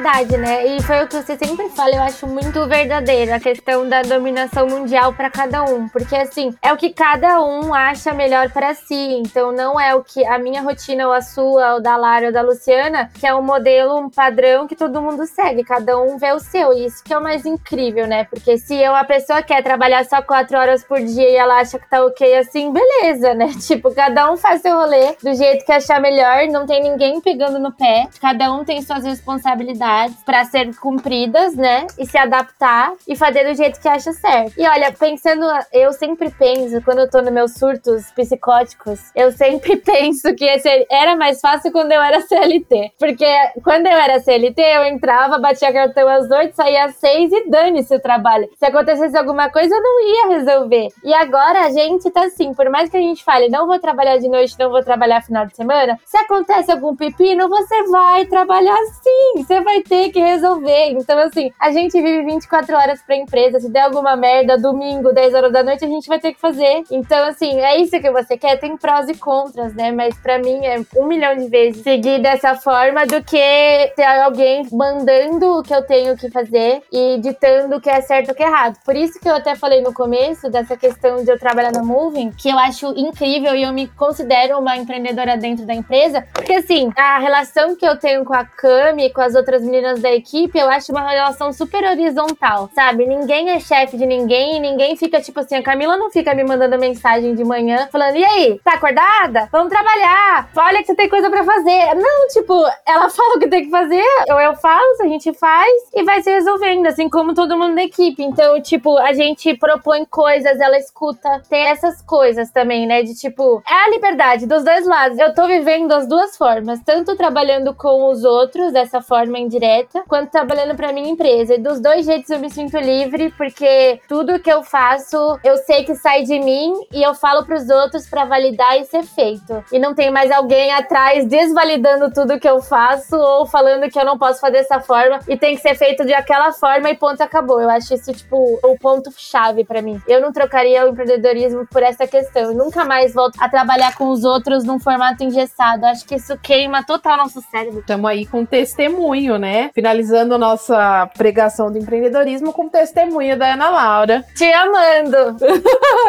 verdade, 0.02 0.36
né? 0.36 0.66
E 0.66 0.82
foi 0.82 1.04
o 1.04 1.06
que 1.06 1.14
você 1.14 1.38
sempre 1.38 1.68
fala, 1.68 1.94
eu 1.94 2.02
acho 2.02 2.26
muito 2.26 2.66
verdadeiro 2.66 3.32
a 3.32 3.38
questão 3.38 3.88
da 3.88 4.02
dominação 4.02 4.66
mundial 4.66 5.12
para 5.12 5.30
cada 5.30 5.62
um, 5.62 5.88
porque 5.88 6.16
assim, 6.16 6.52
é 6.60 6.72
o 6.72 6.76
que 6.76 6.90
cada 6.90 7.40
um 7.40 7.72
acha 7.72 8.12
melhor 8.12 8.50
para 8.50 8.74
si. 8.74 9.20
Então 9.20 9.52
não 9.52 9.78
é 9.78 9.94
o 9.94 10.02
que 10.02 10.26
a 10.26 10.40
minha 10.40 10.60
rotina 10.60 11.06
ou 11.06 11.12
a 11.12 11.20
sua, 11.20 11.74
ou 11.74 11.80
da 11.80 11.96
Lara 11.96 12.26
ou 12.26 12.32
da 12.32 12.42
Luciana, 12.42 13.12
que 13.14 13.24
é 13.24 13.32
um 13.32 13.42
modelo, 13.42 13.96
um 13.96 14.10
padrão 14.10 14.66
que 14.66 14.74
todo 14.74 15.00
mundo 15.00 15.24
segue, 15.24 15.62
cada 15.62 15.96
um 15.96 16.18
vê 16.18 16.32
o 16.32 16.40
seu. 16.40 16.72
E 16.72 16.86
isso 16.86 17.04
que 17.04 17.14
é 17.14 17.18
o 17.18 17.22
mais 17.22 17.46
incrível, 17.46 18.08
né? 18.08 18.24
Porque 18.24 18.58
se 18.58 18.74
uma 18.88 19.04
pessoa 19.04 19.40
quer 19.40 19.62
trabalhar 19.62 20.04
só 20.04 20.20
quatro 20.20 20.58
horas 20.58 20.82
por 20.82 20.98
dia 20.98 21.30
e 21.30 21.36
ela 21.36 21.60
acha 21.60 21.78
que 21.78 21.88
tá 21.88 22.04
ok 22.04 22.38
assim, 22.38 22.72
beleza, 22.72 23.34
né? 23.34 23.52
Tipo, 23.62 23.94
cada 23.94 24.30
um 24.32 24.36
faz 24.36 24.62
seu 24.62 24.74
rolê 24.74 25.16
do 25.22 25.32
jeito 25.34 25.64
que 25.64 25.70
achar 25.70 26.00
melhor, 26.00 26.48
não 26.48 26.66
tem 26.66 26.82
ninguém 26.82 27.20
pegando 27.20 27.60
no 27.60 27.70
pé, 27.70 28.08
cada 28.20 28.52
um 28.52 28.64
tem 28.64 28.82
suas 28.82 29.04
responsabilidades 29.04 29.91
para 30.24 30.44
ser 30.44 30.74
cumpridas, 30.76 31.54
né? 31.54 31.86
E 31.98 32.06
se 32.06 32.16
adaptar 32.18 32.92
e 33.06 33.16
fazer 33.16 33.44
do 33.48 33.54
jeito 33.54 33.80
que 33.80 33.88
acha 33.88 34.12
certo. 34.12 34.54
E 34.58 34.66
olha, 34.66 34.92
pensando, 34.92 35.44
eu 35.72 35.92
sempre 35.92 36.30
penso, 36.30 36.82
quando 36.82 37.00
eu 37.00 37.10
tô 37.10 37.20
nos 37.20 37.32
meus 37.32 37.54
surtos 37.54 38.10
psicóticos, 38.12 39.00
eu 39.14 39.32
sempre 39.32 39.76
penso 39.82 40.34
que 40.34 40.46
era 40.90 41.16
mais 41.16 41.40
fácil 41.40 41.72
quando 41.72 41.92
eu 41.92 42.00
era 42.00 42.20
CLT. 42.20 42.92
Porque 42.98 43.26
quando 43.62 43.86
eu 43.86 43.92
era 43.92 44.20
CLT, 44.20 44.60
eu 44.60 44.84
entrava, 44.84 45.38
batia 45.38 45.72
cartão 45.72 46.08
às 46.08 46.30
oito, 46.30 46.54
saía 46.54 46.84
às 46.84 46.96
seis 46.96 47.32
e 47.32 47.48
dane-se 47.48 47.94
o 47.94 48.00
trabalho. 48.00 48.48
Se 48.58 48.66
acontecesse 48.66 49.16
alguma 49.16 49.50
coisa, 49.50 49.74
eu 49.74 49.82
não 49.82 50.00
ia 50.00 50.38
resolver. 50.38 50.88
E 51.04 51.12
agora 51.14 51.66
a 51.66 51.70
gente 51.70 52.10
tá 52.10 52.24
assim, 52.24 52.54
por 52.54 52.68
mais 52.70 52.90
que 52.90 52.96
a 52.96 53.00
gente 53.00 53.24
fale, 53.24 53.48
não 53.48 53.66
vou 53.66 53.78
trabalhar 53.78 54.18
de 54.18 54.28
noite, 54.28 54.58
não 54.58 54.70
vou 54.70 54.82
trabalhar 54.82 55.22
final 55.22 55.46
de 55.46 55.56
semana, 55.56 55.98
se 56.04 56.16
acontece 56.16 56.70
algum 56.70 56.94
pepino, 56.94 57.48
você 57.48 57.82
vai 57.84 58.24
trabalhar 58.26 58.78
sim, 59.02 59.42
você 59.42 59.60
vai 59.60 59.81
ter 59.82 60.10
que 60.10 60.20
resolver. 60.20 60.90
Então, 60.90 61.18
assim, 61.18 61.50
a 61.58 61.70
gente 61.70 62.00
vive 62.00 62.24
24 62.24 62.74
horas 62.76 63.02
pra 63.02 63.16
empresa, 63.16 63.60
se 63.60 63.70
der 63.70 63.82
alguma 63.82 64.16
merda, 64.16 64.58
domingo, 64.58 65.12
10 65.12 65.34
horas 65.34 65.52
da 65.52 65.62
noite, 65.62 65.84
a 65.84 65.88
gente 65.88 66.08
vai 66.08 66.18
ter 66.18 66.32
que 66.32 66.40
fazer. 66.40 66.82
Então, 66.90 67.24
assim, 67.28 67.58
é 67.60 67.78
isso 67.78 68.00
que 68.00 68.10
você 68.10 68.36
quer, 68.36 68.58
tem 68.58 68.76
prós 68.76 69.08
e 69.08 69.14
contras, 69.14 69.74
né? 69.74 69.92
Mas 69.92 70.16
para 70.18 70.38
mim 70.38 70.64
é 70.64 70.80
um 70.96 71.06
milhão 71.06 71.36
de 71.36 71.48
vezes 71.48 71.82
seguir 71.82 72.20
dessa 72.20 72.54
forma 72.54 73.06
do 73.06 73.22
que 73.22 73.92
ter 73.96 74.04
alguém 74.04 74.66
mandando 74.72 75.58
o 75.58 75.62
que 75.62 75.74
eu 75.74 75.82
tenho 75.82 76.16
que 76.16 76.30
fazer 76.30 76.82
e 76.92 77.18
ditando 77.18 77.76
o 77.76 77.80
que 77.80 77.90
é 77.90 78.00
certo 78.00 78.28
e 78.28 78.32
o 78.32 78.34
que 78.34 78.42
é 78.42 78.46
errado. 78.46 78.78
Por 78.84 78.96
isso 78.96 79.20
que 79.20 79.28
eu 79.28 79.34
até 79.34 79.54
falei 79.54 79.80
no 79.80 79.92
começo 79.92 80.50
dessa 80.50 80.76
questão 80.76 81.22
de 81.22 81.30
eu 81.30 81.38
trabalhar 81.38 81.72
na 81.72 81.82
Moving, 81.82 82.30
que 82.32 82.48
eu 82.48 82.58
acho 82.58 82.92
incrível 82.96 83.54
e 83.54 83.62
eu 83.62 83.72
me 83.72 83.86
considero 83.88 84.58
uma 84.58 84.76
empreendedora 84.76 85.36
dentro 85.36 85.66
da 85.66 85.74
empresa, 85.74 86.26
porque 86.32 86.54
assim, 86.54 86.90
a 86.96 87.18
relação 87.18 87.76
que 87.76 87.86
eu 87.86 87.98
tenho 87.98 88.24
com 88.24 88.34
a 88.34 88.44
Cami 88.44 89.06
e 89.06 89.10
com 89.10 89.20
as 89.20 89.34
outras 89.34 89.62
meninas 89.72 90.02
da 90.02 90.12
equipe, 90.12 90.58
eu 90.58 90.68
acho 90.68 90.92
uma 90.92 91.08
relação 91.08 91.50
super 91.50 91.82
horizontal, 91.82 92.68
sabe? 92.74 93.06
Ninguém 93.06 93.50
é 93.50 93.58
chefe 93.58 93.96
de 93.96 94.04
ninguém 94.04 94.60
ninguém 94.60 94.96
fica 94.96 95.20
tipo 95.20 95.40
assim, 95.40 95.56
a 95.56 95.62
Camila 95.62 95.96
não 95.96 96.10
fica 96.10 96.34
me 96.34 96.44
mandando 96.44 96.78
mensagem 96.78 97.34
de 97.34 97.42
manhã 97.42 97.88
falando: 97.90 98.16
"E 98.16 98.24
aí, 98.24 98.60
tá 98.62 98.74
acordada? 98.74 99.48
Vamos 99.50 99.72
trabalhar. 99.72 100.50
Olha 100.54 100.80
que 100.80 100.86
você 100.86 100.94
tem 100.94 101.08
coisa 101.08 101.30
para 101.30 101.42
fazer". 101.42 101.94
Não, 101.94 102.28
tipo, 102.28 102.54
ela 102.86 103.08
fala 103.10 103.36
o 103.36 103.38
que 103.38 103.48
tem 103.48 103.64
que 103.64 103.70
fazer, 103.70 104.04
ou 104.30 104.40
eu 104.40 104.54
faço, 104.56 105.02
a 105.02 105.08
gente 105.08 105.32
faz 105.32 105.72
e 105.94 106.02
vai 106.04 106.22
se 106.22 106.30
resolvendo, 106.30 106.86
assim 106.86 107.08
como 107.08 107.34
todo 107.34 107.56
mundo 107.56 107.74
da 107.74 107.82
equipe. 107.82 108.22
Então, 108.22 108.60
tipo, 108.60 108.98
a 108.98 109.14
gente 109.14 109.56
propõe 109.56 110.04
coisas, 110.04 110.60
ela 110.60 110.76
escuta. 110.76 111.42
Tem 111.48 111.64
essas 111.66 112.02
coisas 112.02 112.50
também, 112.50 112.86
né? 112.86 113.02
De 113.02 113.14
tipo, 113.14 113.62
é 113.66 113.74
a 113.74 113.90
liberdade 113.90 114.46
dos 114.46 114.64
dois 114.64 114.86
lados. 114.86 115.18
Eu 115.18 115.34
tô 115.34 115.46
vivendo 115.46 115.92
as 115.92 116.06
duas 116.06 116.36
formas, 116.36 116.80
tanto 116.84 117.16
trabalhando 117.16 117.74
com 117.74 118.10
os 118.10 118.24
outros 118.24 118.72
dessa 118.72 119.00
forma 119.00 119.38
indireta, 119.38 119.61
quanto 120.08 120.30
trabalhando 120.30 120.74
para 120.74 120.92
minha 120.92 121.10
empresa. 121.10 121.54
E 121.54 121.58
dos 121.58 121.80
dois 121.80 122.06
jeitos 122.06 122.30
eu 122.30 122.38
me 122.38 122.50
sinto 122.50 122.76
livre, 122.78 123.30
porque 123.36 124.00
tudo 124.08 124.38
que 124.40 124.52
eu 124.52 124.62
faço, 124.62 125.16
eu 125.44 125.56
sei 125.58 125.84
que 125.84 125.94
sai 125.94 126.22
de 126.22 126.38
mim 126.38 126.74
e 126.92 127.02
eu 127.02 127.14
falo 127.14 127.44
pros 127.44 127.68
outros 127.68 128.08
para 128.08 128.24
validar 128.24 128.78
e 128.78 128.84
ser 128.84 129.02
feito. 129.02 129.64
E 129.72 129.78
não 129.78 129.94
tem 129.94 130.10
mais 130.10 130.30
alguém 130.30 130.72
atrás 130.72 131.26
desvalidando 131.26 132.12
tudo 132.12 132.40
que 132.40 132.48
eu 132.48 132.60
faço 132.60 133.16
ou 133.16 133.46
falando 133.46 133.88
que 133.90 133.98
eu 133.98 134.04
não 134.04 134.18
posso 134.18 134.40
fazer 134.40 134.58
dessa 134.58 134.80
forma 134.80 135.18
e 135.28 135.36
tem 135.36 135.54
que 135.54 135.62
ser 135.62 135.74
feito 135.74 136.04
de 136.04 136.12
aquela 136.12 136.52
forma 136.52 136.90
e 136.90 136.96
ponto 136.96 137.20
acabou. 137.22 137.60
Eu 137.60 137.70
acho 137.70 137.94
isso, 137.94 138.12
tipo, 138.12 138.58
o 138.62 138.78
ponto 138.78 139.10
chave 139.16 139.64
para 139.64 139.82
mim. 139.82 140.00
Eu 140.06 140.20
não 140.20 140.32
trocaria 140.32 140.84
o 140.84 140.88
empreendedorismo 140.88 141.66
por 141.66 141.82
essa 141.82 142.06
questão. 142.06 142.42
Eu 142.42 142.54
nunca 142.54 142.84
mais 142.84 143.14
volto 143.14 143.36
a 143.40 143.48
trabalhar 143.48 143.94
com 143.96 144.08
os 144.08 144.24
outros 144.24 144.64
num 144.64 144.78
formato 144.78 145.24
engessado. 145.24 145.86
Acho 145.86 146.04
que 146.04 146.16
isso 146.16 146.36
queima 146.38 146.82
total 146.84 147.16
nosso 147.16 147.40
cérebro. 147.42 147.80
Estamos 147.80 148.10
aí 148.10 148.26
com 148.26 148.44
testemunho, 148.44 149.38
né? 149.38 149.51
Finalizando 149.74 150.38
nossa 150.38 151.08
pregação 151.16 151.70
do 151.70 151.78
empreendedorismo 151.78 152.52
com 152.52 152.68
testemunho 152.68 153.38
da 153.38 153.54
Ana 153.54 153.70
Laura. 153.70 154.24
Te 154.36 154.44
amando. 154.52 155.36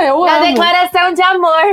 Eu 0.01 0.23
Da 0.25 0.37
amo. 0.37 0.45
declaração 0.47 1.13
de 1.13 1.21
amor. 1.21 1.63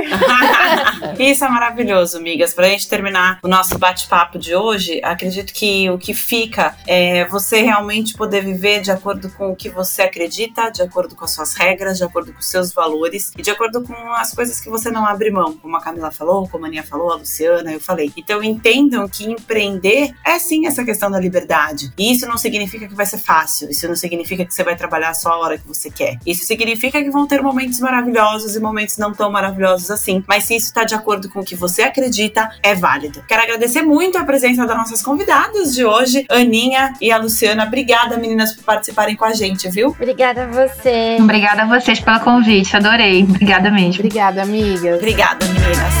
Isso 1.19 1.43
é 1.45 1.49
maravilhoso, 1.49 2.17
amigas. 2.17 2.53
Pra 2.53 2.67
gente 2.67 2.87
terminar 2.89 3.39
o 3.43 3.47
nosso 3.47 3.77
bate-papo 3.77 4.37
de 4.37 4.55
hoje, 4.55 5.01
acredito 5.03 5.53
que 5.53 5.89
o 5.89 5.97
que 5.97 6.13
fica 6.13 6.75
é 6.87 7.25
você 7.25 7.61
realmente 7.61 8.13
poder 8.15 8.41
viver 8.43 8.81
de 8.81 8.91
acordo 8.91 9.29
com 9.31 9.51
o 9.51 9.55
que 9.55 9.69
você 9.69 10.03
acredita, 10.03 10.69
de 10.69 10.81
acordo 10.81 11.15
com 11.15 11.25
as 11.25 11.31
suas 11.33 11.53
regras, 11.55 11.97
de 11.97 12.03
acordo 12.03 12.33
com 12.33 12.39
os 12.39 12.49
seus 12.49 12.73
valores 12.73 13.31
e 13.37 13.41
de 13.41 13.49
acordo 13.51 13.81
com 13.83 13.93
as 14.13 14.33
coisas 14.33 14.59
que 14.59 14.69
você 14.69 14.89
não 14.91 15.05
abre 15.05 15.31
mão, 15.31 15.53
como 15.57 15.75
a 15.77 15.81
Camila 15.81 16.11
falou, 16.11 16.47
como 16.47 16.65
a 16.65 16.67
Aninha 16.67 16.83
falou, 16.83 17.11
a 17.11 17.15
Luciana, 17.15 17.71
eu 17.71 17.79
falei. 17.79 18.11
Então 18.15 18.43
entendam 18.43 19.07
que 19.07 19.25
empreender 19.29 20.13
é 20.25 20.37
sim 20.39 20.67
essa 20.67 20.83
questão 20.83 21.09
da 21.09 21.19
liberdade. 21.19 21.60
E 21.97 22.11
isso 22.11 22.27
não 22.27 22.37
significa 22.37 22.87
que 22.87 22.95
vai 22.95 23.05
ser 23.05 23.17
fácil, 23.17 23.69
isso 23.69 23.87
não 23.87 23.95
significa 23.95 24.45
que 24.45 24.53
você 24.53 24.63
vai 24.63 24.75
trabalhar 24.75 25.13
só 25.13 25.29
a 25.29 25.37
hora 25.37 25.57
que 25.57 25.67
você 25.67 25.89
quer. 25.89 26.17
Isso 26.25 26.45
significa 26.45 27.01
que 27.01 27.09
vão 27.09 27.27
ter 27.27 27.41
momentos 27.41 27.79
maravilhosos 27.79 28.55
e 28.55 28.59
momentos 28.59 28.97
não 28.97 29.13
tão 29.13 29.31
maravilhosos 29.31 29.91
assim. 29.91 30.23
Mas 30.27 30.45
se 30.45 30.55
isso 30.55 30.67
está 30.67 30.83
de 30.83 30.95
acordo 30.95 31.29
com 31.29 31.39
o 31.39 31.43
que 31.43 31.55
você 31.55 31.83
acredita, 31.83 32.49
é 32.63 32.73
válido. 32.73 33.23
Quero 33.27 33.43
agradecer 33.43 33.81
muito 33.81 34.17
a 34.17 34.23
presença 34.23 34.65
das 34.65 34.77
nossas 34.77 35.01
convidadas 35.01 35.73
de 35.73 35.85
hoje, 35.85 36.25
Aninha 36.29 36.93
e 37.01 37.11
a 37.11 37.17
Luciana. 37.17 37.65
Obrigada, 37.65 38.17
meninas, 38.17 38.53
por 38.53 38.63
participarem 38.63 39.15
com 39.15 39.25
a 39.25 39.33
gente, 39.33 39.69
viu? 39.69 39.89
Obrigada 39.89 40.43
a 40.43 40.47
você. 40.47 41.17
Obrigada 41.19 41.63
a 41.63 41.65
vocês 41.65 41.99
pelo 41.99 42.19
convite, 42.19 42.75
adorei. 42.75 43.23
Obrigada 43.23 43.69
mesmo. 43.69 44.01
Obrigada, 44.01 44.43
amigas. 44.43 44.97
Obrigada, 44.97 45.45
meninas. 45.45 46.00